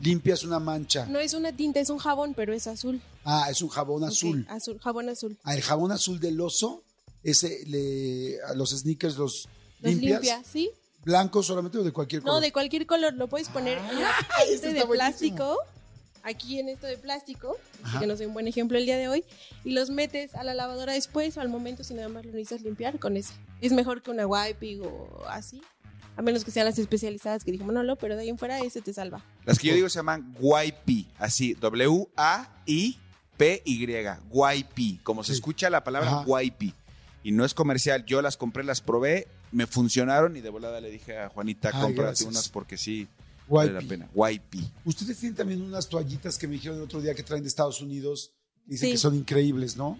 Limpias 0.00 0.44
una 0.44 0.58
mancha. 0.58 1.06
No 1.06 1.18
es 1.18 1.34
una 1.34 1.52
tinta, 1.52 1.78
es 1.80 1.90
un 1.90 1.98
jabón, 1.98 2.34
pero 2.34 2.52
es 2.54 2.66
azul. 2.66 3.00
Ah, 3.24 3.48
es 3.50 3.60
un 3.62 3.68
jabón 3.68 4.02
azul. 4.04 4.46
azul. 4.48 4.78
Jabón 4.80 5.08
azul. 5.08 5.38
Ah, 5.44 5.54
el 5.54 5.62
jabón 5.62 5.92
azul 5.92 6.18
del 6.20 6.40
oso, 6.40 6.82
ese 7.22 7.64
le, 7.66 8.40
a 8.42 8.54
los 8.54 8.70
sneakers 8.70 9.16
los, 9.16 9.48
Los 9.80 9.92
limpias. 9.92 10.20
limpia, 10.22 10.42
¿sí? 10.44 10.70
¿Blancos 11.04 11.46
solamente 11.46 11.78
o 11.78 11.82
de 11.82 11.92
cualquier 11.92 12.22
color? 12.22 12.34
No, 12.36 12.40
de 12.40 12.52
cualquier 12.52 12.86
color. 12.86 13.12
Lo 13.14 13.28
puedes 13.28 13.48
poner 13.50 13.78
en 13.78 13.84
una 13.96 14.10
Ay, 14.38 14.54
este 14.54 14.72
de 14.72 14.84
buenísimo. 14.84 14.92
plástico. 14.94 15.56
Aquí 16.22 16.58
en 16.58 16.68
esto 16.68 16.86
de 16.86 16.98
plástico, 16.98 17.56
Ajá. 17.82 17.98
que 18.00 18.06
no 18.06 18.14
soy 18.14 18.26
un 18.26 18.34
buen 18.34 18.46
ejemplo 18.46 18.76
el 18.76 18.84
día 18.84 18.98
de 18.98 19.08
hoy, 19.08 19.24
y 19.64 19.70
los 19.70 19.88
metes 19.88 20.34
a 20.34 20.44
la 20.44 20.52
lavadora 20.52 20.92
después 20.92 21.34
o 21.38 21.40
al 21.40 21.48
momento 21.48 21.82
si 21.82 21.94
nada 21.94 22.10
más 22.10 22.26
lo 22.26 22.32
necesitas 22.32 22.60
limpiar 22.60 22.98
con 22.98 23.16
ese. 23.16 23.32
Es 23.62 23.72
mejor 23.72 24.02
que 24.02 24.10
una 24.10 24.26
wiping 24.26 24.82
o 24.82 25.08
así, 25.28 25.62
a 26.20 26.22
menos 26.22 26.44
que 26.44 26.50
sean 26.50 26.66
las 26.66 26.78
especializadas 26.78 27.44
que 27.44 27.50
dijo 27.52 27.64
Manolo, 27.64 27.96
pero 27.96 28.14
de 28.16 28.22
ahí 28.22 28.28
en 28.28 28.38
fuera 28.38 28.60
ese 28.60 28.80
te 28.80 28.92
salva. 28.92 29.24
Las 29.44 29.58
que 29.58 29.68
yo 29.68 29.74
digo 29.74 29.88
se 29.88 29.98
llaman 29.98 30.34
Guaypi, 30.38 31.08
así, 31.18 31.54
W-A-I-P-Y, 32.74 33.86
Guaypi, 34.28 34.98
como 35.02 35.24
se 35.24 35.32
Sí. 35.32 35.36
escucha 35.38 35.70
la 35.70 35.82
palabra 35.84 36.10
Ajá. 36.20 36.42
Y 37.22 37.32
no 37.32 37.44
es 37.44 37.52
comercial, 37.54 38.04
yo 38.06 38.22
las 38.22 38.36
compré, 38.36 38.64
las 38.64 38.80
probé, 38.80 39.28
me 39.52 39.66
funcionaron 39.66 40.36
y 40.36 40.40
de 40.40 40.48
volada 40.48 40.80
le 40.80 40.90
dije 40.90 41.18
a 41.18 41.28
Juanita, 41.28 41.70
Ay, 41.72 41.80
cómprate 41.82 42.02
gracias. 42.08 42.28
unas 42.28 42.48
porque 42.48 42.76
sí, 42.78 43.08
vale 43.48 43.72
la 43.72 43.80
pena. 43.82 44.08
Guaypi. 44.14 44.66
Ustedes 44.84 45.18
tienen 45.18 45.36
también 45.36 45.60
unas 45.60 45.88
toallitas 45.88 46.38
que 46.38 46.46
me 46.46 46.54
dijeron 46.54 46.78
el 46.78 46.84
otro 46.84 47.00
día 47.00 47.14
que 47.14 47.22
traen 47.22 47.42
de 47.42 47.48
Estados 47.48 47.80
Unidos. 47.82 48.32
Dicen 48.64 48.88
Sí. 48.88 48.92
que 48.92 48.98
son 48.98 49.14
increíbles, 49.16 49.76
¿no? 49.76 49.98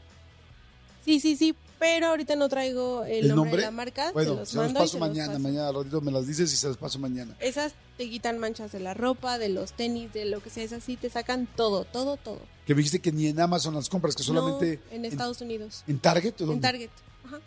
Sí, 1.05 1.19
sí, 1.21 1.37
sí, 1.37 1.55
pero 1.81 2.07
ahorita 2.09 2.37
no 2.37 2.49
traigo 2.49 3.03
el, 3.05 3.11
¿El 3.13 3.29
nombre, 3.29 3.35
nombre? 3.37 3.57
de 3.57 3.63
la 3.67 3.71
marca. 3.73 4.13
Bueno, 4.13 4.33
se 4.33 4.37
los 4.37 4.49
se 4.51 4.57
los 4.59 4.73
paso 4.73 4.87
se 4.87 4.99
los 4.99 5.09
mañana. 5.09 5.27
paso. 5.33 5.39
Mañana 5.41 5.69
al 5.69 5.75
ratito 5.75 6.01
me 6.03 6.13
las 6.13 6.27
dices 6.29 6.53
y 6.53 6.57
se 6.57 6.69
las 6.69 6.77
paso 6.77 6.99
mañana. 7.01 7.35
Esas 7.41 7.73
te 7.97 8.09
quitan 8.09 8.39
manchas 8.39 8.71
de 8.71 8.79
la 8.81 8.95
ropa, 8.95 9.39
de 9.39 9.49
los 9.49 9.73
tenis, 9.73 10.13
de 10.13 10.27
lo 10.27 10.41
que 10.43 10.51
sea, 10.51 10.63
esas 10.63 10.85
sí 10.85 10.97
te 10.97 11.11
sacan 11.11 11.49
todo, 11.57 11.85
todo, 11.85 12.17
todo. 12.19 12.39
Que 12.67 12.75
me 12.75 12.79
dijiste 12.79 13.01
que 13.01 13.11
ni 13.11 13.27
en 13.27 13.41
Amazon 13.41 13.75
las 13.75 13.89
compras, 13.89 14.15
que 14.15 14.23
solamente 14.23 14.79
No, 14.91 14.97
en 14.97 15.05
Estados 15.07 15.41
Unidos. 15.41 15.83
en 15.89 15.99
Target. 15.99 16.35
¿o 16.43 16.53
En? 16.53 16.61
Target. 16.61 16.91
Ajá. 17.27 17.41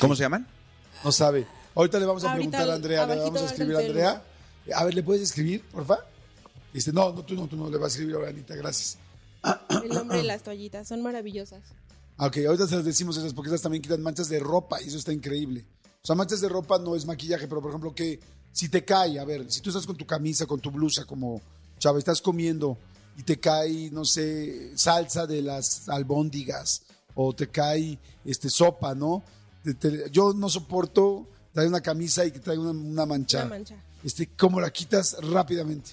¿Cómo 0.00 0.16
se 0.16 0.22
llaman? 0.22 0.46
No 1.04 1.12
sabe. 1.12 1.46
Ahorita 1.74 1.98
le 2.00 2.06
vamos 2.06 2.24
a 2.24 2.32
Ahorita 2.32 2.50
preguntar 2.58 2.70
a 2.70 2.74
Andrea, 2.74 3.06
le 3.06 3.16
vamos 3.20 3.42
a 3.42 3.46
escribir 3.46 3.76
a. 3.76 3.78
Andrea. 3.80 4.22
A 4.74 4.84
ver, 4.84 4.94
¿le 4.94 5.02
puedes 5.02 5.22
escribir, 5.22 5.62
porfa? 5.70 5.98
Dice, 6.72 6.92
no, 6.92 7.12
no, 7.12 7.24
tú 7.24 7.34
no, 7.34 7.46
tú 7.46 7.56
no, 7.56 7.68
le 7.70 7.76
vas 7.76 7.92
a 7.92 7.94
escribir 7.94 8.14
ahora, 8.16 8.28
Anita, 8.28 8.54
gracias. 8.56 8.98
El 9.82 9.88
nombre 9.90 10.18
de 10.18 10.24
las 10.24 10.42
toallitas, 10.42 10.86
son 10.88 11.02
maravillosas. 11.02 11.60
Ah, 12.22 12.26
Ok, 12.26 12.36
ahorita 12.46 12.66
se 12.66 12.76
las 12.76 12.84
decimos 12.84 13.16
esas 13.16 13.32
porque 13.32 13.48
esas 13.48 13.62
también 13.62 13.80
quitan 13.82 14.02
manchas 14.02 14.28
de 14.28 14.38
ropa 14.38 14.80
y 14.82 14.88
eso 14.88 14.98
está 14.98 15.10
increíble. 15.12 15.64
O 16.02 16.06
sea, 16.06 16.14
manchas 16.14 16.40
de 16.42 16.48
ropa 16.50 16.78
no 16.78 16.94
es 16.94 17.06
maquillaje, 17.06 17.48
pero 17.48 17.60
por 17.62 17.70
ejemplo 17.70 17.94
que 17.94 18.20
si 18.52 18.68
te 18.68 18.84
cae, 18.84 19.18
a 19.18 19.24
ver, 19.24 19.50
si 19.50 19.60
tú 19.62 19.70
estás 19.70 19.86
con 19.86 19.96
tu 19.96 20.06
camisa, 20.06 20.44
con 20.46 20.60
tu 20.60 20.70
blusa, 20.70 21.04
como 21.06 21.40
chava, 21.78 21.98
estás 21.98 22.20
comiendo 22.20 22.76
y 23.16 23.22
te 23.22 23.38
cae, 23.40 23.90
no 23.90 24.04
sé, 24.04 24.76
salsa 24.76 25.26
de 25.26 25.40
las 25.40 25.88
albóndigas 25.88 26.82
o 27.14 27.32
te 27.34 27.48
cae 27.48 27.98
este 28.24 28.50
sopa, 28.50 28.94
¿no? 28.94 29.22
Te- 29.64 29.74
te- 29.74 30.10
yo 30.10 30.32
no 30.34 30.48
soporto 30.50 31.26
traer 31.54 31.68
una 31.68 31.80
camisa 31.80 32.24
y 32.26 32.32
que 32.32 32.38
traiga 32.40 32.62
una, 32.62 32.70
una 32.72 33.06
mancha. 33.06 33.40
Una 33.40 33.48
mancha. 33.48 33.76
Este, 34.04 34.26
¿Cómo 34.36 34.60
la 34.60 34.70
quitas 34.70 35.16
rápidamente? 35.22 35.92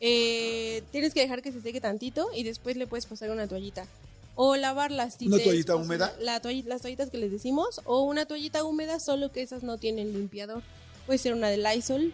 Eh, 0.00 0.82
tienes 0.90 1.14
que 1.14 1.20
dejar 1.20 1.40
que 1.42 1.52
se 1.52 1.60
seque 1.62 1.80
tantito 1.80 2.28
y 2.34 2.42
después 2.42 2.76
le 2.76 2.86
puedes 2.86 3.06
pasar 3.06 3.30
una 3.30 3.46
toallita. 3.46 3.86
O 4.34 4.56
lavarlas. 4.56 5.14
si 5.18 5.26
¿Una 5.26 5.36
te 5.36 5.42
es 5.42 5.48
toallita 5.48 5.76
húmeda? 5.76 6.14
La 6.20 6.40
toall- 6.40 6.64
las 6.64 6.80
toallitas 6.82 7.10
que 7.10 7.18
les 7.18 7.30
decimos. 7.30 7.80
O 7.84 8.02
una 8.02 8.24
toallita 8.26 8.64
húmeda, 8.64 8.98
solo 9.00 9.30
que 9.32 9.42
esas 9.42 9.62
no 9.62 9.78
tienen 9.78 10.12
limpiador. 10.12 10.62
Puede 11.06 11.18
ser 11.18 11.34
una 11.34 11.48
de 11.48 11.58
Lysol, 11.58 12.12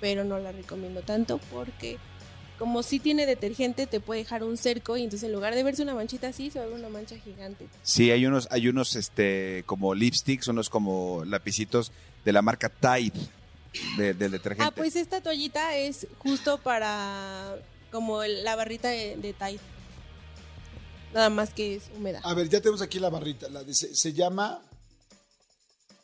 pero 0.00 0.24
no 0.24 0.38
la 0.38 0.52
recomiendo 0.52 1.00
tanto 1.02 1.38
porque 1.52 1.98
como 2.58 2.82
si 2.84 3.00
tiene 3.00 3.26
detergente 3.26 3.86
te 3.86 3.98
puede 4.00 4.20
dejar 4.20 4.44
un 4.44 4.56
cerco 4.56 4.96
y 4.96 5.02
entonces 5.02 5.26
en 5.26 5.32
lugar 5.32 5.54
de 5.54 5.62
verse 5.64 5.82
una 5.82 5.94
manchita 5.94 6.28
así, 6.28 6.50
se 6.50 6.58
va 6.60 6.64
a 6.66 6.68
ver 6.68 6.78
una 6.78 6.88
mancha 6.88 7.16
gigante. 7.18 7.66
Sí, 7.82 8.10
hay 8.12 8.26
unos, 8.26 8.46
hay 8.50 8.68
unos 8.68 8.94
este, 8.96 9.64
como 9.66 9.94
lipsticks, 9.94 10.46
unos 10.48 10.70
como 10.70 11.24
lapicitos 11.24 11.90
de 12.24 12.32
la 12.32 12.42
marca 12.42 12.68
Tide, 12.68 13.12
de- 13.96 14.14
del 14.14 14.30
detergente. 14.32 14.64
Ah, 14.68 14.70
pues 14.74 14.94
esta 14.96 15.20
toallita 15.20 15.76
es 15.76 16.06
justo 16.18 16.58
para 16.58 17.56
como 17.90 18.22
el- 18.22 18.44
la 18.44 18.54
barrita 18.56 18.88
de, 18.88 19.16
de 19.16 19.32
Tide. 19.32 19.58
Nada 21.14 21.30
más 21.30 21.50
que 21.54 21.76
es 21.76 21.84
húmeda. 21.96 22.20
A 22.24 22.34
ver, 22.34 22.48
ya 22.48 22.60
tenemos 22.60 22.82
aquí 22.82 22.98
la 22.98 23.08
barrita. 23.08 23.46
Se, 23.72 24.12
llama. 24.12 24.60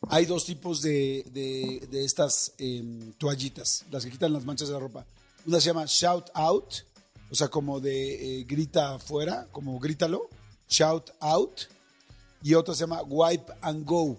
Hay 0.08 0.24
dos 0.24 0.46
tipos 0.46 0.80
de, 0.80 1.24
de- 1.32 1.86
de 1.90 2.04
estas 2.04 2.52
em, 2.58 3.12
toallitas, 3.14 3.84
las 3.90 4.04
que 4.04 4.10
quitan 4.10 4.32
las 4.32 4.44
manchas 4.44 4.68
de 4.68 4.74
la 4.74 4.80
ropa. 4.80 5.04
Una 5.46 5.60
se 5.60 5.66
llama 5.66 5.84
Shout 5.86 6.30
Out, 6.34 6.74
o 7.30 7.34
sea, 7.34 7.48
como 7.48 7.80
de 7.80 8.40
eh, 8.40 8.44
grita 8.44 8.94
afuera, 8.94 9.46
como 9.52 9.78
grítalo. 9.78 10.28
Shout 10.68 11.10
Out. 11.20 11.62
Y 12.42 12.54
otra 12.54 12.74
se 12.74 12.80
llama 12.80 13.02
Wipe 13.02 13.52
and 13.60 13.84
Go. 13.84 14.16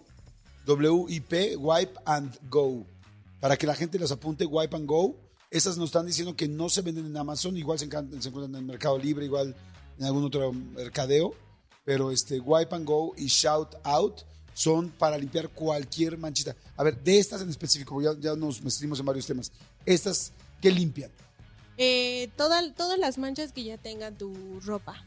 W-I-P, 0.66 1.56
Wipe 1.58 2.00
and 2.06 2.38
Go. 2.50 2.86
Para 3.40 3.58
que 3.58 3.66
la 3.66 3.74
gente 3.74 3.98
las 3.98 4.12
apunte, 4.12 4.46
Wipe 4.46 4.76
and 4.76 4.86
Go. 4.88 5.16
Esas 5.50 5.78
nos 5.78 5.88
están 5.88 6.06
diciendo 6.06 6.36
que 6.36 6.48
no 6.48 6.70
se 6.70 6.82
venden 6.82 7.08
en 7.08 7.18
Amazon, 7.18 7.58
igual 7.58 7.80
se 7.80 7.86
encuentran 7.86 8.52
en 8.52 8.56
el 8.56 8.62
Mercado 8.66 8.98
Libre, 8.98 9.26
igual 9.26 9.56
en 10.02 10.08
algún 10.08 10.26
otro 10.26 10.52
mercadeo. 10.52 11.34
Pero 11.86 12.12
este 12.12 12.40
Wipe 12.40 12.76
and 12.76 12.86
Go 12.86 13.14
y 13.18 13.28
Shout 13.28 13.76
Out 13.84 14.22
son 14.54 14.90
para 14.90 15.18
limpiar 15.18 15.50
cualquier 15.50 16.18
manchita. 16.18 16.56
A 16.76 16.84
ver, 16.84 17.02
de 17.02 17.18
estas 17.20 17.42
en 17.42 17.50
específico, 17.50 18.00
ya, 18.02 18.12
ya 18.20 18.36
nos 18.36 18.62
metimos 18.62 19.00
en 19.00 19.06
varios 19.06 19.26
temas. 19.26 19.52
Estas, 19.86 20.32
¿qué 20.62 20.70
limpian? 20.72 21.12
Eh, 21.78 22.30
toda- 22.36 22.72
todas 22.74 23.00
las 23.00 23.18
manchas 23.18 23.52
que 23.52 23.64
ya 23.64 23.78
tenga 23.78 24.12
tu 24.12 24.60
ropa. 24.62 25.04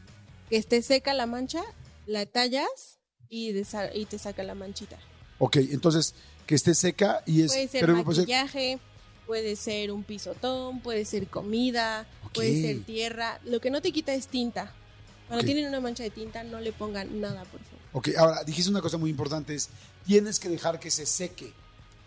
Que 0.49 0.57
esté 0.57 0.81
seca 0.81 1.13
la 1.13 1.25
mancha, 1.27 1.63
la 2.05 2.25
tallas 2.25 2.97
y, 3.29 3.51
y 3.93 4.05
te 4.05 4.17
saca 4.19 4.43
la 4.43 4.55
manchita. 4.55 4.97
Ok, 5.39 5.57
entonces, 5.57 6.13
que 6.45 6.55
esté 6.55 6.75
seca 6.75 7.23
y 7.25 7.41
es... 7.43 7.51
Puede 7.53 7.67
ser 7.67 7.81
pero 7.81 8.03
puede 8.03 8.15
ser- 8.15 8.23
maquillaje, 8.23 8.79
puede 9.25 9.55
ser 9.55 9.91
un 9.91 10.03
pisotón, 10.03 10.81
puede 10.81 11.05
ser 11.05 11.27
comida, 11.27 12.05
puede 12.33 12.61
ser 12.61 12.83
tierra. 12.83 13.39
Lo 13.45 13.61
que 13.61 13.69
no 13.69 13.81
te 13.81 13.91
quita 13.93 14.13
es 14.13 14.27
tinta. 14.27 14.73
Cuando 15.27 15.41
Ok. 15.41 15.45
tienen 15.45 15.67
una 15.67 15.79
mancha 15.79 16.03
de 16.03 16.09
tinta, 16.11 16.43
no 16.43 16.59
le 16.59 16.71
pongan 16.71 17.19
nada, 17.19 17.43
por 17.45 17.59
favor. 17.61 17.79
Ok, 17.93 18.09
ahora, 18.17 18.43
dijiste 18.43 18.69
una 18.69 18.81
cosa 18.81 18.97
muy 18.97 19.09
importante, 19.09 19.55
es, 19.55 19.69
tienes 20.05 20.39
que 20.39 20.49
dejar 20.49 20.79
que 20.79 20.91
se 20.91 21.05
seque. 21.05 21.51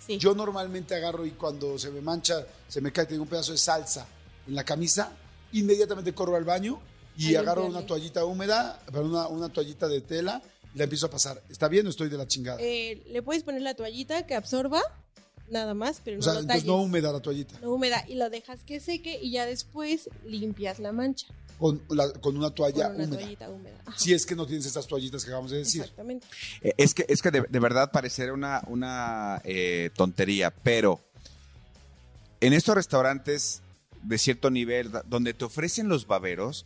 Sí. 0.06 0.18
Yo 0.18 0.34
normalmente 0.34 0.94
agarro 0.94 1.26
y 1.26 1.32
cuando 1.32 1.78
se 1.78 1.90
me 1.90 2.00
mancha, 2.00 2.46
se 2.68 2.80
me 2.80 2.92
cae, 2.92 3.06
tengo 3.06 3.22
un 3.24 3.28
pedazo 3.28 3.52
de 3.52 3.58
salsa 3.58 4.06
en 4.46 4.54
la 4.54 4.64
camisa, 4.64 5.12
inmediatamente 5.52 6.14
corro 6.14 6.36
al 6.36 6.44
baño 6.44 6.80
y 7.16 7.34
A 7.34 7.40
agarro 7.40 7.66
una 7.66 7.84
toallita 7.84 8.24
húmeda, 8.24 8.80
una, 8.92 9.26
una 9.26 9.48
toallita 9.48 9.88
de 9.88 10.00
tela 10.00 10.40
y 10.74 10.78
la 10.78 10.84
empiezo 10.84 11.06
a 11.06 11.10
pasar. 11.10 11.42
¿Está 11.50 11.66
bien 11.68 11.86
o 11.86 11.90
estoy 11.90 12.08
de 12.08 12.16
la 12.16 12.26
chingada? 12.28 12.58
Eh, 12.60 13.02
le 13.10 13.22
puedes 13.22 13.42
poner 13.42 13.62
la 13.62 13.74
toallita 13.74 14.24
que 14.26 14.34
absorba, 14.36 14.80
nada 15.50 15.74
más, 15.74 16.00
pero 16.04 16.16
o 16.16 16.18
no 16.18 16.22
sea, 16.22 16.34
lo 16.34 16.40
entonces 16.40 16.62
talles. 16.62 16.66
no 16.76 16.82
húmeda 16.82 17.12
la 17.12 17.20
toallita, 17.20 17.58
No 17.60 17.70
húmeda 17.72 18.04
y 18.06 18.14
lo 18.14 18.30
dejas 18.30 18.62
que 18.64 18.78
seque 18.80 19.18
y 19.20 19.32
ya 19.32 19.44
después 19.46 20.08
limpias 20.24 20.78
la 20.78 20.92
mancha 20.92 21.26
con, 21.58 21.82
la- 21.90 22.12
con 22.12 22.36
una 22.36 22.50
toalla 22.50 22.86
con 22.86 22.94
una 22.96 23.04
húmeda. 23.04 23.18
toallita 23.20 23.48
húmeda. 23.50 23.76
Si 23.96 24.14
es 24.14 24.24
que 24.24 24.34
no 24.36 24.46
tienes 24.46 24.64
estas 24.66 24.86
toallitas 24.86 25.24
que 25.24 25.30
acabamos 25.30 25.50
de 25.50 25.58
decir. 25.58 25.82
Exactamente. 25.82 26.26
Eh, 26.62 26.72
Es 26.76 26.94
que, 26.94 27.04
es 27.08 27.20
que 27.20 27.30
de, 27.30 27.42
de 27.48 27.58
verdad 27.60 27.90
parecerá 27.92 28.32
una, 28.32 28.62
una 28.68 29.40
eh, 29.44 29.90
tontería, 29.96 30.50
pero 30.50 31.00
en 32.40 32.52
estos 32.52 32.74
restaurantes 32.76 33.62
de 34.02 34.18
cierto 34.18 34.50
nivel, 34.50 34.92
donde 35.06 35.34
te 35.34 35.44
ofrecen 35.44 35.88
los 35.88 36.06
baberos, 36.06 36.64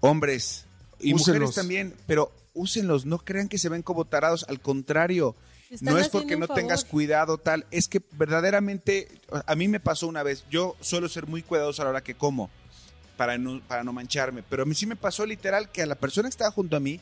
hombres 0.00 0.64
y 0.98 1.12
Úsenlos. 1.14 1.40
mujeres 1.40 1.54
también, 1.54 1.94
pero 2.06 2.32
úsenlos, 2.54 3.04
no 3.06 3.18
crean 3.18 3.48
que 3.48 3.58
se 3.58 3.68
ven 3.68 3.82
como 3.82 4.04
tarados, 4.06 4.44
al 4.48 4.60
contrario, 4.60 5.34
no 5.80 5.98
es 5.98 6.08
porque 6.08 6.36
no 6.36 6.48
tengas 6.48 6.84
cuidado 6.84 7.38
tal, 7.38 7.66
es 7.70 7.88
que 7.88 8.00
verdaderamente, 8.12 9.08
a 9.46 9.54
mí 9.54 9.68
me 9.68 9.80
pasó 9.80 10.06
una 10.06 10.22
vez, 10.22 10.44
yo 10.50 10.76
suelo 10.80 11.08
ser 11.08 11.26
muy 11.26 11.42
cuidadoso 11.42 11.82
a 11.82 11.84
la 11.86 11.90
hora 11.92 12.04
que 12.04 12.14
como, 12.14 12.50
para 13.22 13.38
no, 13.38 13.60
para 13.68 13.84
no 13.84 13.92
mancharme, 13.92 14.42
pero 14.42 14.64
a 14.64 14.66
mí 14.66 14.74
sí 14.74 14.84
me 14.84 14.96
pasó 14.96 15.24
literal 15.24 15.70
que 15.70 15.80
a 15.80 15.86
la 15.86 15.94
persona 15.94 16.28
que 16.28 16.32
estaba 16.32 16.50
junto 16.50 16.76
a 16.76 16.80
mí, 16.80 16.98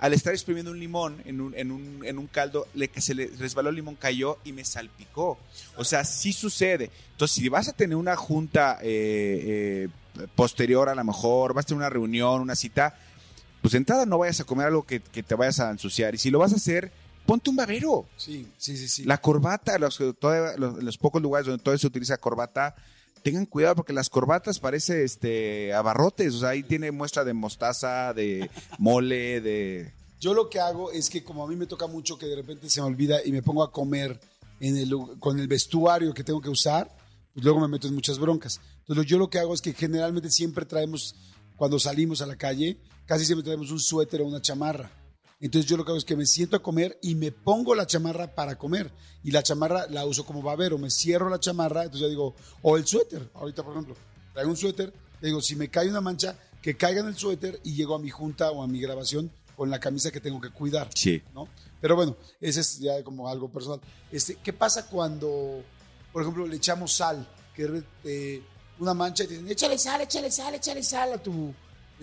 al 0.00 0.12
estar 0.12 0.34
exprimiendo 0.34 0.70
un 0.70 0.78
limón 0.78 1.22
en 1.24 1.40
un, 1.40 1.54
en 1.56 1.70
un, 1.70 2.04
en 2.04 2.18
un 2.18 2.26
caldo, 2.26 2.66
le, 2.74 2.88
que 2.88 3.00
se 3.00 3.14
le 3.14 3.28
resbaló 3.38 3.70
el 3.70 3.76
limón, 3.76 3.96
cayó 3.96 4.36
y 4.44 4.52
me 4.52 4.66
salpicó. 4.66 5.38
O 5.78 5.84
sea, 5.84 6.04
sí 6.04 6.34
sucede. 6.34 6.90
Entonces, 7.12 7.36
si 7.36 7.48
vas 7.48 7.68
a 7.68 7.72
tener 7.72 7.96
una 7.96 8.16
junta 8.16 8.80
eh, 8.82 9.88
eh, 10.18 10.26
posterior 10.36 10.90
a 10.90 10.94
lo 10.94 11.04
mejor, 11.04 11.54
vas 11.54 11.64
a 11.64 11.68
tener 11.68 11.78
una 11.78 11.88
reunión, 11.88 12.42
una 12.42 12.54
cita, 12.54 12.94
pues 13.62 13.72
de 13.72 13.78
entrada 13.78 14.04
no 14.04 14.18
vayas 14.18 14.40
a 14.40 14.44
comer 14.44 14.66
algo 14.66 14.82
que, 14.82 15.00
que 15.00 15.22
te 15.22 15.34
vayas 15.34 15.58
a 15.60 15.70
ensuciar. 15.70 16.14
Y 16.14 16.18
si 16.18 16.30
lo 16.30 16.38
vas 16.38 16.52
a 16.52 16.56
hacer, 16.56 16.92
ponte 17.24 17.48
un 17.48 17.56
babero. 17.56 18.04
Sí, 18.18 18.46
sí, 18.58 18.76
sí, 18.76 18.88
sí. 18.88 19.04
La 19.04 19.22
corbata, 19.22 19.78
los, 19.78 19.98
los, 19.98 20.82
los 20.82 20.98
pocos 20.98 21.22
lugares 21.22 21.46
donde 21.46 21.62
todavía 21.64 21.80
se 21.80 21.86
utiliza 21.86 22.18
corbata, 22.18 22.74
tengan 23.22 23.46
cuidado 23.46 23.76
porque 23.76 23.92
las 23.92 24.08
corbatas 24.08 24.58
parece 24.58 25.04
este 25.04 25.72
abarrotes, 25.72 26.34
o 26.34 26.40
sea, 26.40 26.50
ahí 26.50 26.62
tiene 26.62 26.90
muestra 26.90 27.24
de 27.24 27.32
mostaza, 27.32 28.12
de 28.12 28.50
mole, 28.78 29.40
de 29.40 29.92
Yo 30.20 30.34
lo 30.34 30.48
que 30.48 30.60
hago 30.60 30.92
es 30.92 31.08
que 31.08 31.24
como 31.24 31.44
a 31.44 31.48
mí 31.48 31.56
me 31.56 31.66
toca 31.66 31.86
mucho 31.86 32.18
que 32.18 32.26
de 32.26 32.36
repente 32.36 32.68
se 32.68 32.80
me 32.80 32.86
olvida 32.86 33.24
y 33.24 33.32
me 33.32 33.42
pongo 33.42 33.62
a 33.62 33.72
comer 33.72 34.20
en 34.60 34.76
el, 34.76 34.92
con 35.18 35.38
el 35.38 35.48
vestuario 35.48 36.14
que 36.14 36.24
tengo 36.24 36.40
que 36.40 36.48
usar, 36.48 36.88
pues 37.34 37.44
luego 37.44 37.60
me 37.60 37.68
meto 37.68 37.88
en 37.88 37.94
muchas 37.94 38.18
broncas. 38.18 38.60
Entonces 38.80 39.06
yo 39.06 39.18
lo 39.18 39.30
que 39.30 39.38
hago 39.38 39.54
es 39.54 39.60
que 39.60 39.72
generalmente 39.72 40.30
siempre 40.30 40.64
traemos, 40.64 41.14
cuando 41.56 41.78
salimos 41.78 42.22
a 42.22 42.26
la 42.26 42.36
calle, 42.36 42.78
casi 43.06 43.24
siempre 43.24 43.44
tenemos 43.44 43.70
un 43.70 43.80
suéter 43.80 44.20
o 44.20 44.26
una 44.26 44.40
chamarra. 44.40 44.90
Entonces 45.42 45.68
yo 45.68 45.76
lo 45.76 45.84
que 45.84 45.90
hago 45.90 45.98
es 45.98 46.04
que 46.04 46.16
me 46.16 46.24
siento 46.24 46.56
a 46.56 46.62
comer 46.62 46.98
y 47.02 47.16
me 47.16 47.32
pongo 47.32 47.74
la 47.74 47.84
chamarra 47.84 48.32
para 48.32 48.56
comer. 48.56 48.92
Y 49.24 49.32
la 49.32 49.42
chamarra 49.42 49.88
la 49.88 50.06
uso 50.06 50.24
como 50.24 50.40
babero, 50.40 50.78
me 50.78 50.88
cierro 50.88 51.28
la 51.28 51.40
chamarra, 51.40 51.82
entonces 51.82 52.02
ya 52.02 52.08
digo, 52.08 52.36
o 52.62 52.76
el 52.76 52.86
suéter, 52.86 53.28
ahorita 53.34 53.64
por 53.64 53.72
ejemplo, 53.72 53.96
traigo 54.32 54.50
un 54.50 54.56
suéter, 54.56 54.92
le 55.20 55.28
digo, 55.28 55.40
si 55.40 55.56
me 55.56 55.68
cae 55.68 55.88
una 55.88 56.00
mancha, 56.00 56.36
que 56.62 56.76
caiga 56.76 57.00
en 57.00 57.08
el 57.08 57.16
suéter 57.16 57.60
y 57.64 57.74
llego 57.74 57.96
a 57.96 57.98
mi 57.98 58.08
junta 58.08 58.52
o 58.52 58.62
a 58.62 58.68
mi 58.68 58.80
grabación 58.80 59.32
con 59.56 59.68
la 59.68 59.80
camisa 59.80 60.12
que 60.12 60.20
tengo 60.20 60.40
que 60.40 60.50
cuidar. 60.50 60.88
Sí. 60.94 61.20
¿no? 61.34 61.48
Pero 61.80 61.96
bueno, 61.96 62.16
ese 62.40 62.60
es 62.60 62.78
ya 62.78 63.02
como 63.02 63.28
algo 63.28 63.48
personal. 63.50 63.80
Este, 64.12 64.36
¿Qué 64.36 64.52
pasa 64.52 64.86
cuando, 64.86 65.64
por 66.12 66.22
ejemplo, 66.22 66.46
le 66.46 66.56
echamos 66.56 66.94
sal? 66.94 67.26
Que 67.54 67.82
eh, 68.04 68.42
una 68.78 68.94
mancha 68.94 69.24
y 69.24 69.26
dicen, 69.26 69.48
échale 69.48 69.76
sal, 69.76 70.00
échale 70.02 70.30
sal, 70.30 70.54
échale 70.54 70.82
sal 70.84 71.12
a 71.14 71.18
tu, 71.18 71.52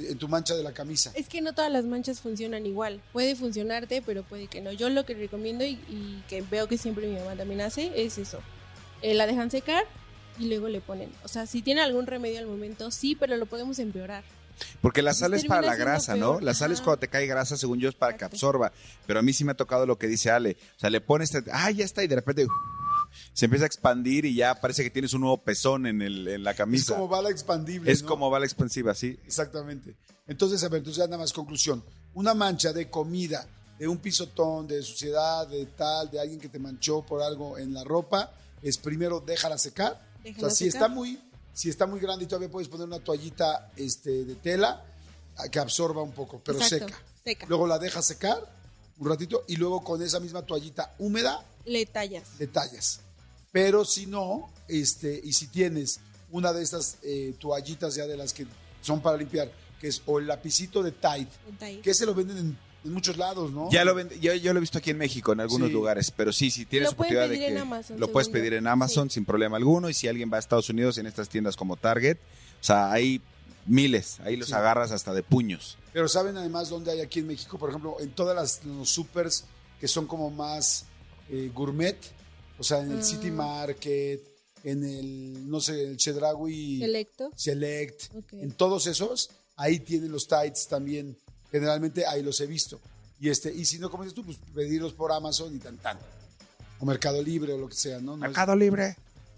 en 0.08 0.18
tu 0.18 0.28
mancha 0.28 0.56
de 0.56 0.64
la 0.64 0.74
camisa. 0.74 1.12
Es 1.16 1.28
que 1.28 1.42
no 1.42 1.54
todas 1.54 1.72
las 1.72 1.86
manchas 1.86 2.20
funcionan 2.22 2.66
igual. 2.66 3.02
Puede 3.12 3.36
funcionarte, 3.36 4.02
pero 4.02 4.24
puede 4.24 4.48
que 4.48 4.62
no. 4.62 4.72
Yo 4.72 4.90
lo 4.90 5.06
que 5.06 5.14
recomiendo 5.14 5.66
y, 5.66 5.80
y 5.90 6.24
que 6.28 6.42
veo 6.42 6.68
que 6.68 6.78
siempre 6.78 7.08
mi 7.08 7.18
mamá 7.18 7.36
también 7.36 7.62
hace 7.62 7.92
es 7.96 8.18
eso. 8.18 8.40
Eh, 9.02 9.14
la 9.14 9.28
dejan 9.28 9.50
secar 9.52 9.84
y 10.38 10.48
luego 10.48 10.68
le 10.70 10.82
ponen. 10.82 11.12
O 11.24 11.28
sea, 11.28 11.46
si 11.46 11.62
tiene 11.62 11.82
algún 11.82 12.08
remedio 12.08 12.40
al 12.40 12.48
momento, 12.48 12.92
sí, 12.92 13.16
pero 13.16 13.38
lo 13.38 13.46
podemos 13.46 13.80
empeorar. 13.80 14.24
Porque 14.82 15.02
la 15.02 15.14
sal 15.14 15.34
es 15.34 15.46
para 15.46 15.62
la 15.62 15.76
grasa, 15.76 16.16
¿no? 16.16 16.40
La 16.42 16.54
sal 16.54 16.72
es 16.72 16.82
cuando 16.82 17.00
te 17.00 17.08
cae 17.08 17.26
grasa, 17.28 17.56
según 17.56 17.80
yo, 17.80 17.88
es 17.88 17.96
para 17.96 18.18
que 18.18 18.26
absorba. 18.26 18.74
Pero 19.06 19.20
a 19.20 19.22
mí 19.22 19.32
sí 19.32 19.46
me 19.46 19.54
ha 19.54 19.56
tocado 19.56 19.86
lo 19.86 19.98
que 19.98 20.08
dice 20.08 20.32
Ale. 20.32 20.58
O 20.76 20.80
sea, 20.80 20.90
le 20.90 21.00
pones, 21.00 21.32
ah, 21.52 21.72
ya 21.72 21.86
está, 21.86 22.04
y 22.04 22.08
de 22.08 22.16
repente 22.16 22.48
se 23.34 23.45
empieza 23.45 23.65
a 23.65 23.67
expandir 23.67 24.25
y 24.25 24.36
ya 24.36 24.60
parece 24.60 24.84
que 24.84 24.89
tienes 24.89 25.13
un 25.13 25.21
nuevo 25.21 25.43
pezón 25.43 25.86
en, 25.86 26.01
el, 26.01 26.27
en 26.27 26.43
la 26.43 26.51
Es 26.51 26.58
camisa. 26.58 26.93
como 26.95 27.08
bala 27.08 27.29
expandible. 27.29 27.91
Es 27.91 28.01
¿no? 28.03 28.08
como 28.10 28.29
va 28.29 28.39
la 28.39 28.45
expansiva, 28.45 28.93
sí. 28.95 29.17
Exactamente. 29.25 29.95
Entonces, 30.27 30.63
a 30.63 30.69
ver, 30.69 30.79
entonces 30.79 30.97
ya 31.01 31.05
nada 31.08 31.17
más 31.19 31.34
conclusión. 31.34 31.84
Una 32.13 32.34
mancha 32.34 32.73
de 32.73 32.89
comida, 32.89 33.47
de 33.77 33.88
un 33.88 33.97
pisotón, 33.99 34.67
de 34.67 34.82
suciedad, 34.82 35.47
de 35.47 35.65
tal, 35.67 36.10
de 36.12 36.19
alguien 36.19 36.39
que 36.39 36.49
te 36.49 36.60
manchó 36.60 37.01
por 37.03 37.21
algo 37.21 37.58
en 37.58 37.73
la 37.73 37.84
ropa, 37.84 38.32
es 38.62 38.77
primero 38.77 39.19
déjala 39.21 39.58
secar. 39.58 39.93
o 40.19 40.23
Déjala 40.23 40.49
sea, 40.49 40.55
si 40.55 40.65
secar. 40.71 40.82
está 40.84 40.88
muy, 40.93 41.19
si 41.53 41.69
está 41.69 41.86
muy 41.88 41.99
grande 41.99 42.25
y 42.25 42.27
todavía 42.27 42.49
puedes 42.49 42.67
poner 42.67 42.88
una 42.88 42.99
toallita 42.99 43.71
este, 43.75 44.25
de 44.25 44.36
tela 44.36 44.84
que 45.51 45.60
absorba 45.60 46.01
un 46.03 46.12
poco, 46.12 46.41
pero 46.43 46.58
Exacto, 46.60 46.88
seca. 46.88 47.01
seca. 47.23 47.45
Luego 47.47 47.65
la 47.67 47.79
dejas 47.79 48.05
secar 48.05 48.38
un 48.97 49.08
ratito 49.08 49.45
y 49.47 49.55
luego 49.55 49.82
con 49.82 50.01
esa 50.01 50.19
misma 50.19 50.41
toallita 50.41 50.93
húmeda 50.99 51.45
Le 51.65 51.86
tallas. 51.86 52.38
detalles. 52.38 52.99
Pero 53.52 53.86
si 53.86 54.06
no, 54.06 54.50
este, 54.68 55.20
y 55.24 55.34
si 55.34 55.48
tienes 55.48 56.00
una 56.32 56.54
de 56.54 56.64
estas 56.64 56.98
eh, 57.04 57.34
toallitas 57.40 57.96
ya 57.96 58.06
de 58.06 58.16
las 58.18 58.34
que 58.34 58.46
son 58.82 59.02
para 59.02 59.18
limpiar, 59.18 59.52
que 59.80 59.88
es 59.88 60.02
o 60.06 60.20
el 60.20 60.28
lapicito 60.28 60.84
de 60.84 60.92
Tide, 60.92 61.28
que 61.82 61.94
se 61.94 62.06
lo 62.06 62.14
venden 62.14 62.38
en, 62.38 62.58
en 62.86 62.94
muchos 62.94 63.18
lados, 63.18 63.52
¿no? 63.52 63.70
Ya 63.72 63.84
lo 63.84 63.96
ven- 63.96 64.10
yo, 64.22 64.34
yo 64.36 64.54
lo 64.54 64.60
he 64.60 64.62
visto 64.62 64.78
aquí 64.78 64.92
en 64.92 64.98
México, 65.00 65.34
en 65.34 65.40
algunos 65.40 65.70
Sí. 65.70 65.74
lugares, 65.74 66.12
pero 66.16 66.32
sí, 66.32 66.52
si 66.52 66.66
tienes 66.66 66.90
Lo 66.90 66.94
oportunidad 66.94 67.24
de 67.24 67.30
pedir 67.30 67.44
en 67.48 67.54
que 67.56 67.60
Amazon, 67.62 68.00
lo 68.00 68.12
puedes 68.12 68.30
pedir 68.30 68.54
en 68.54 68.68
Amazon 68.68 69.10
sin 69.10 69.26
problema 69.26 69.58
alguno 69.58 69.90
y 69.90 69.94
si 69.94 70.08
alguien 70.08 70.32
va 70.32 70.38
a 70.38 70.40
Estados 70.40 70.70
Unidos 70.70 70.98
en 71.00 71.08
estas 71.08 71.28
tiendas 71.30 71.56
como 71.56 71.76
Target, 71.78 72.18
o 72.62 72.64
sea, 72.64 72.92
hay 72.92 73.22
miles, 73.66 74.20
ahí 74.22 74.36
los 74.38 74.50
Sí. 74.50 74.54
agarras 74.54 74.92
hasta 74.92 75.14
de 75.14 75.24
puños. 75.24 75.78
Pero 75.94 76.08
saben 76.08 76.38
además 76.38 76.70
dónde 76.70 76.92
hay 76.92 77.02
aquí 77.02 77.20
en 77.20 77.28
México, 77.28 77.58
por 77.58 77.70
ejemplo, 77.70 77.98
en 78.00 78.12
todas 78.12 78.36
las 78.36 78.64
los 78.66 78.90
supers 78.90 79.46
que 79.80 79.88
son 79.88 80.06
como 80.08 80.30
más 80.30 80.86
eh, 81.30 81.52
gourmet, 81.54 81.98
o 82.60 82.63
sea, 82.63 82.80
en 82.82 82.91
el 82.91 83.00
Ah. 83.00 83.04
City 83.04 83.32
Market, 83.32 84.22
en 84.63 84.84
el, 84.84 85.50
no 85.50 85.60
sé, 85.62 85.84
el 85.84 85.98
Chedraui 85.98 86.80
Selecto. 86.80 87.32
Select, 87.36 88.13
Ok. 88.15 88.34
en 88.34 88.52
todos 88.52 88.86
esos, 88.88 89.30
ahí 89.56 89.80
tienen 89.80 90.12
los 90.12 90.28
tights 90.28 90.67
también. 90.67 91.17
Generalmente 91.52 92.06
ahí 92.06 92.22
los 92.22 92.39
he 92.41 92.45
visto. 92.48 92.80
Y 93.22 93.30
este, 93.30 93.54
y 93.54 93.65
si 93.65 93.80
no, 93.80 93.89
como 93.89 94.04
dices 94.04 94.15
tú, 94.15 94.24
pues 94.24 94.38
pedirlos 94.54 94.93
por 94.93 95.12
Amazon 95.12 95.56
y 95.56 95.60
tan 95.60 95.78
tan. 95.78 95.98
O 96.80 96.86
Mercado 96.86 97.22
Libre 97.22 97.54
o 97.54 97.58
lo 97.58 97.67
que 97.67 97.76
sea, 97.76 97.98
¿no? 98.00 98.12
No 98.12 98.26
es- 98.26 98.30
Mercado 98.32 98.56
Libre. 98.56 98.95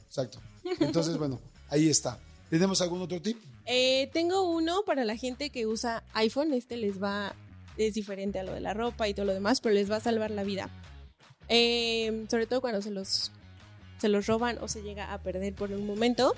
exacto. 0.07 0.39
Entonces, 0.79 1.17
bueno, 1.17 1.39
ahí 1.69 1.89
está. 1.89 2.19
¿Tenemos 2.49 2.81
algún 2.81 3.01
otro 3.01 3.21
tip? 3.21 3.37
Eh, 3.65 4.09
tengo 4.13 4.49
uno 4.51 4.83
para 4.85 5.05
la 5.05 5.15
gente 5.15 5.49
que 5.49 5.65
usa 5.65 6.03
iPhone. 6.13 6.53
Este 6.53 6.77
les 6.77 7.01
va. 7.01 7.33
Es 7.77 7.93
diferente 7.93 8.37
a 8.39 8.43
lo 8.43 8.53
de 8.53 8.59
la 8.59 8.73
ropa 8.73 9.07
y 9.07 9.13
todo 9.13 9.25
lo 9.25 9.33
demás, 9.33 9.61
pero 9.61 9.73
les 9.73 9.89
va 9.89 9.95
a 9.95 10.01
salvar 10.01 10.29
la 10.29 10.43
vida. 10.43 10.69
Eh, 11.53 12.25
sobre 12.31 12.47
todo 12.47 12.61
cuando 12.61 12.81
se 12.81 12.91
los, 12.91 13.31
se 13.99 14.07
los 14.07 14.25
roban 14.25 14.57
o 14.61 14.67
se 14.69 14.81
llega 14.83 15.11
a 15.13 15.17
perder 15.17 15.53
por 15.53 15.69
un 15.71 15.85
momento. 15.85 16.33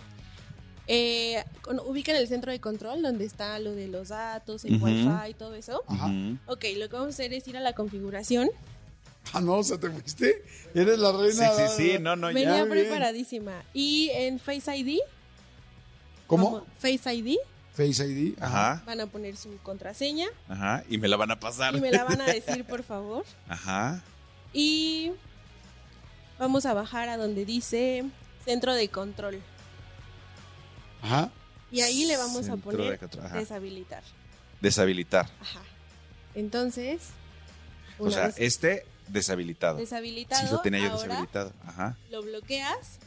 Eh, 0.87 1.41
ubican 1.85 2.15
el 2.17 2.27
centro 2.27 2.51
de 2.51 2.59
control 2.59 3.01
donde 3.03 3.23
está 3.25 3.57
lo 3.59 3.73
de 3.73 3.87
los 3.87 4.09
datos, 4.09 4.65
el 4.65 4.75
Ujú. 4.75 4.85
Wi-Fi 4.85 5.29
y 5.29 5.33
todo 5.35 5.53
eso. 5.55 5.83
Ajá. 5.87 6.11
Ok, 6.47 6.65
lo 6.77 6.89
que 6.89 6.95
vamos 6.95 7.07
a 7.07 7.09
hacer 7.09 7.31
es 7.33 7.47
ir 7.47 7.55
a 7.55 7.61
la 7.61 7.73
configuración. 7.73 8.49
Ah, 9.31 9.39
no, 9.39 9.53
o 9.53 9.63
sea, 9.63 9.77
te 9.79 9.89
fuiste. 9.89 10.43
Eres 10.75 10.99
la 10.99 11.11
Sí, 11.11 11.17
reina. 11.17 11.51
sí, 11.53 11.63
sí, 11.77 11.97
no, 12.01 12.15
no, 12.17 12.27
Venía 12.27 12.43
ya. 12.43 12.53
bien. 12.65 12.69
preparadísima. 12.69 13.63
Y 13.73 14.09
en 14.13 14.39
Face 14.39 14.75
ID. 14.75 14.97
¿Cómo? 16.27 16.65
Face 16.79 17.13
ID. 17.13 17.37
Face 17.73 18.05
ID. 18.05 18.35
Ajá, 18.41 18.83
Van 18.85 18.99
a 18.99 19.07
poner 19.07 19.35
su 19.37 19.57
contraseña 19.63 20.27
ajá, 20.47 20.83
y 20.89 20.97
me 20.97 21.07
la 21.07 21.17
van 21.17 21.31
a 21.31 21.39
pasar. 21.39 21.75
y 21.75 21.81
me 21.81 21.91
la 21.91 22.03
van 22.03 22.21
a 22.21 22.25
decir, 22.33 22.65
por 22.65 22.83
favor. 22.83 23.23
Ajá. 23.47 24.03
Y 24.53 25.11
vamos 26.39 26.65
a 26.65 26.73
bajar 26.73 27.09
a 27.09 27.17
donde 27.17 27.45
dice 27.45 28.05
centro 28.45 28.73
de 28.73 28.87
control. 28.89 29.41
Ajá. 31.01 31.31
Y 31.71 31.81
ahí 31.81 32.05
le 32.05 32.17
vamos 32.17 32.47
a 32.49 32.55
poner 32.57 32.91
de 32.91 32.97
control, 32.99 33.25
ajá. 33.25 33.37
deshabilitar. 33.39 34.03
Deshabilitar. 34.61 35.25
Ajá. 35.41 35.61
Entonces, 36.35 37.01
O 37.99 38.09
sea, 38.11 38.27
vez 38.27 38.35
este 38.37 38.85
deshabilitado. 39.07 39.77
deshabilitado, 39.77 40.47
Sí, 40.47 40.53
lo 40.53 40.61
tenía 40.61 40.79
yo 40.81 40.91
ahora 40.91 41.03
deshabilitado. 41.03 41.53
Ajá. 41.65 41.97
lo 42.11 42.21
bloqueas, 42.23 42.99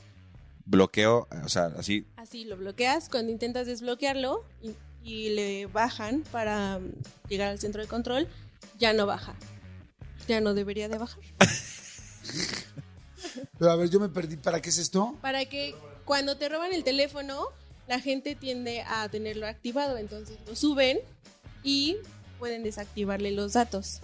Bloqueo, 0.68 1.28
o 1.44 1.48
sea, 1.48 1.66
así. 1.78 2.06
así 2.16 2.44
lo 2.44 2.56
bloqueas. 2.56 3.08
Cuando 3.08 3.30
intentas 3.30 3.68
desbloquearlo 3.68 4.44
y, 4.60 4.74
y 5.08 5.28
le 5.30 5.66
bajan 5.66 6.24
para 6.32 6.80
llegar 7.28 7.50
al 7.50 7.60
centro 7.60 7.80
de 7.80 7.86
control, 7.86 8.26
ya 8.76 8.92
no 8.92 9.06
baja. 9.06 9.34
Ya 10.28 10.40
no 10.40 10.54
debería 10.54 10.88
de 10.88 10.98
bajar. 10.98 11.20
Pero 13.58 13.70
a 13.70 13.76
ver, 13.76 13.90
yo 13.90 14.00
me 14.00 14.08
perdí. 14.08 14.36
¿Para 14.36 14.60
qué 14.60 14.70
es 14.70 14.78
esto? 14.78 15.16
para 15.20 15.44
que 15.44 15.74
cuando 16.04 16.36
te 16.36 16.48
roban 16.48 16.72
el 16.72 16.84
teléfono, 16.84 17.48
la 17.88 18.00
gente 18.00 18.34
tiende 18.34 18.82
a 18.82 19.08
tenerlo 19.08 19.46
activado, 19.46 19.96
entonces 19.98 20.38
lo 20.46 20.56
suben 20.56 20.98
y 21.62 21.96
pueden 22.38 22.62
desactivarle 22.62 23.32
los 23.32 23.54
datos. 23.54 24.00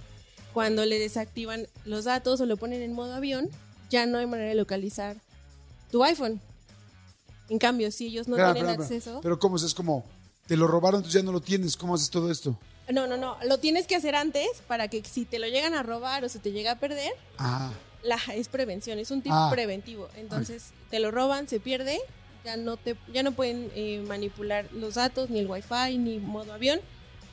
Cuando 0.52 0.85
le 0.85 0.98
desactivan 0.98 1.66
los 1.85 2.04
datos 2.04 2.40
o 2.40 2.46
lo 2.46 2.56
ponen 2.56 2.82
en 2.82 2.92
modo 2.92 3.14
avión, 3.14 3.48
ya 3.90 4.06
no 4.06 4.18
hay 4.18 4.26
manera 4.26 4.50
de 4.50 4.54
localizar 4.54 5.16
tu 5.90 6.04
iPhone. 6.04 6.40
En 7.48 7.58
cambio, 7.58 7.90
si 7.90 8.06
ellos 8.06 8.28
no 8.28 8.37
tienen 8.52 8.68
acceso, 8.68 9.20
Pero 9.22 9.38
¿cómo 9.38 9.56
es? 9.56 9.62
Es 9.62 9.74
como, 9.74 10.04
te 10.46 10.57
lo 10.57 10.66
robaron, 10.66 10.98
entonces 10.98 11.20
ya 11.20 11.24
no 11.24 11.33
lo 11.33 11.40
tienes. 11.40 11.76
¿Cómo 11.76 11.94
haces 11.94 12.11
todo 12.11 12.31
esto? 12.31 12.57
no, 12.90 13.07
no, 13.07 13.16
no, 13.16 13.37
lo 13.46 13.59
tienes 13.59 13.87
que 13.87 13.96
hacer 13.96 14.14
antes 14.14 14.46
para 14.68 14.88
que 14.88 15.02
si 15.05 15.24
te 15.24 15.38
lo 15.38 15.46
llegan 15.46 15.72
a 15.74 15.83
robar 15.83 16.24
o 16.24 16.28
se 16.28 16.38
te 16.40 16.52
llega 16.52 16.72
a 16.72 16.78
perder, 16.78 17.12
Ah, 17.38 17.70
la, 18.02 18.18
es 18.35 18.48
prevención, 18.48 18.98
es 18.98 19.11
un 19.11 19.22
tipo 19.22 19.35
Ah. 19.35 19.48
preventivo. 19.50 20.09
Entonces, 20.16 20.70
te 20.90 20.98
lo 20.98 21.11
roban, 21.11 21.48
se 21.48 21.59
pierde, 21.61 22.00
ya 22.44 22.57
no 22.57 22.76
te 22.76 22.96
ya 23.12 23.22
no 23.22 23.33
pueden 23.33 23.70
eh, 23.74 24.05
manipular 24.07 24.66
los 24.72 24.94
datos, 24.94 25.31
ni 25.31 25.38
el 25.38 25.46
wifi, 25.46 25.96
ni 25.96 26.18
modo 26.18 26.52
avión, 26.52 26.81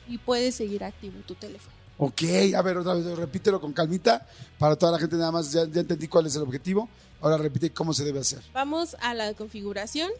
y 0.08 0.18
puedes 0.18 0.54
seguir 0.54 0.84
activo 0.84 1.18
tu 1.26 1.34
teléfono. 1.34 1.74
ok. 1.98 2.22
A 2.56 2.62
ver, 2.62 2.78
otra 2.78 2.94
vez, 2.94 3.04
repítelo 3.18 3.60
con 3.60 3.72
calmita. 3.72 4.26
Para 4.58 4.76
toda 4.76 4.92
la 4.92 4.98
gente 4.98 5.16
nada 5.16 5.32
más, 5.32 5.52
ya, 5.52 5.66
ya 5.68 5.80
entendí 5.80 6.06
cuál 6.08 6.26
es 6.26 6.36
el 6.36 6.42
objetivo. 6.42 6.88
Ahora 7.20 7.36
repite 7.36 7.70
cómo 7.70 7.92
se 7.92 8.04
debe 8.04 8.20
hacer. 8.20 8.40
Vamos 8.54 8.96
a 9.00 9.12
la 9.12 9.34
configuración, 9.34 10.10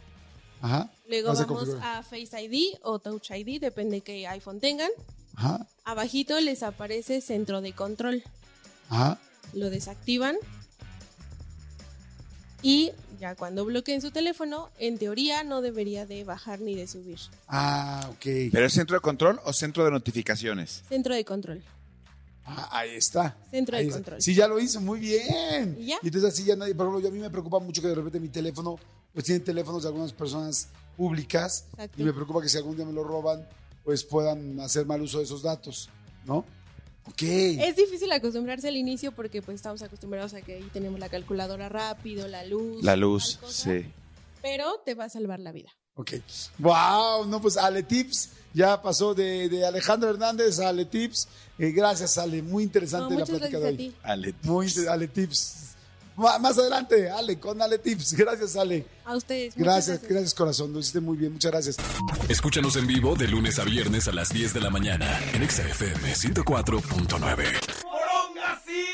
Ajá. 0.61 0.91
luego 1.09 1.29
Vas 1.29 1.39
vamos 1.41 1.59
configurar. 1.59 1.97
a 1.99 2.03
Face 2.03 2.43
ID 2.43 2.79
o 2.83 2.99
Touch 2.99 3.31
ID, 3.31 3.61
depende 3.61 4.01
qué 4.03 4.27
iPhone 4.29 4.61
tengan. 4.61 4.91
Ajá. 5.35 5.67
Abajito 5.85 6.39
les 6.41 6.63
aparece 6.63 7.21
centro 7.21 7.61
de 7.61 7.73
control. 7.73 8.23
Ajá. 8.89 9.19
Lo 9.55 9.71
desactivan. 9.71 10.37
Y 12.63 12.93
ya 13.19 13.35
cuando 13.37 13.65
bloqueen 13.65 14.03
su 14.03 14.11
teléfono, 14.11 14.69
en 14.79 14.99
teoría 14.99 15.45
no 15.45 15.63
debería 15.63 16.05
de 16.05 16.25
bajar 16.25 16.61
ni 16.61 16.75
de 16.75 16.87
subir. 16.87 17.19
Ah, 17.49 18.07
ok. 18.11 18.51
¿Pero 18.53 18.67
es 18.67 18.73
centro 18.75 18.97
de 18.97 19.01
control 19.01 19.41
o 19.45 19.53
centro 19.53 19.85
de 19.85 19.91
notificaciones? 19.91 20.83
Centro 20.89 21.15
de 21.15 21.25
control. 21.25 21.63
Ah, 22.45 22.69
ahí 22.73 22.91
está. 22.97 23.37
Centro 23.51 23.77
de 23.79 23.85
está. 23.85 23.95
control. 23.95 24.21
Sí, 24.23 24.35
ya 24.35 24.47
lo 24.47 24.61
hizo, 24.61 24.81
muy 24.81 24.99
bien. 25.01 25.77
¿Y 25.79 25.87
ya? 25.87 25.99
entonces 26.03 26.33
así 26.33 26.45
ya 26.45 26.57
nadie, 26.57 26.75
por 26.75 26.87
ejemplo, 26.87 27.01
yo 27.01 27.09
a 27.09 27.13
mí 27.13 27.19
me 27.19 27.31
preocupa 27.31 27.59
mucho 27.61 27.81
que 27.81 27.89
de 27.89 27.95
repente 27.95 28.21
mi 28.21 28.29
teléfono, 28.29 28.79
pues 29.13 29.25
tienen 29.25 29.45
teléfonos 29.45 29.83
de 29.83 29.89
algunas 29.89 30.13
personas 30.13 30.69
públicas 30.97 31.65
Exacto. 31.73 32.01
y 32.01 32.05
me 32.05 32.13
preocupa 32.13 32.43
que 32.43 32.49
si 32.49 32.57
algún 32.59 32.77
día 32.77 32.85
me 32.85 32.93
lo 32.93 33.05
roban, 33.05 33.47
pues 33.85 34.05
puedan 34.05 34.61
hacer 34.61 34.87
mal 34.87 35.01
uso 35.03 35.19
de 35.19 35.25
esos 35.25 35.43
datos, 35.43 35.89
¿no? 36.27 36.45
Ok. 37.07 37.23
Es 37.23 37.77
difícil 37.77 38.13
acostumbrarse 38.13 38.69
al 38.69 38.77
inicio 38.77 39.11
porque 39.13 39.41
pues 39.43 39.57
estamos 39.57 39.83
acostumbrados 39.83 40.35
a 40.35 40.43
que 40.43 40.57
ahí 40.57 40.69
tenemos 40.73 41.01
la 41.01 41.09
calculadora 41.09 41.69
rápido, 41.69 42.29
la 42.29 42.45
luz. 42.45 42.83
La 42.85 42.95
luz, 42.95 43.39
cosa, 43.41 43.71
sí. 43.81 43.87
Pero 44.43 44.81
te 44.85 44.95
va 44.95 45.05
a 45.05 45.09
salvar 45.09 45.41
la 45.41 45.51
vida. 45.53 45.71
Ok. 45.95 46.13
Wow, 46.59 47.27
no, 47.27 47.41
pues 47.41 47.57
Ale 47.57 47.83
Tips 47.83 48.31
ya 48.55 48.81
pasó 48.81 49.15
de, 49.15 49.49
de 49.49 49.65
Alejandro 49.67 50.11
Hernández 50.11 50.59
a 50.61 50.69
Ale 50.69 50.85
Tips. 50.85 51.29
Eh, 51.59 51.73
gracias, 51.73 52.17
Ale. 52.19 52.43
Muy 52.43 52.63
interesante 52.65 53.13
No, 53.15 53.21
la 53.21 53.27
plática 53.27 53.47
de 53.47 53.51
gracias 53.51 53.65
a 53.65 53.69
hoy. 53.69 53.77
ti. 53.77 53.97
Ale. 54.03 54.35
Muy 54.43 54.67
inter- 54.67 54.89
Ale 54.89 55.09
Tips. 55.09 55.70
Más 56.21 56.59
adelante, 56.59 57.11
Ale, 57.11 57.39
con 57.39 57.59
Dale 57.59 57.79
Tips. 57.79 58.13
Gracias, 58.17 58.57
Ale. 58.57 58.87
A 59.05 59.17
ustedes. 59.17 59.55
Gracias, 59.57 60.03
gracias, 60.03 60.35
corazón. 60.35 60.73
Lo 60.73 60.81
hiciste 60.81 61.01
muy 61.01 61.17
bien. 61.17 61.33
Muchas 61.33 61.51
gracias. 61.51 61.77
Escúchanos 62.29 62.77
en 62.77 62.87
vivo 62.87 63.17
de 63.17 63.27
lunes 63.27 63.59
a 63.59 63.65
viernes 63.65 64.07
a 64.07 64.13
las 64.13 64.29
10 64.29 64.53
de 64.55 64.61
la 64.61 64.71
mañana 64.71 65.19
en 65.33 65.49
XFM 65.49 66.15
104.9. 66.15 67.11
¡Poronga, 67.83 68.63
sí! 68.65 68.90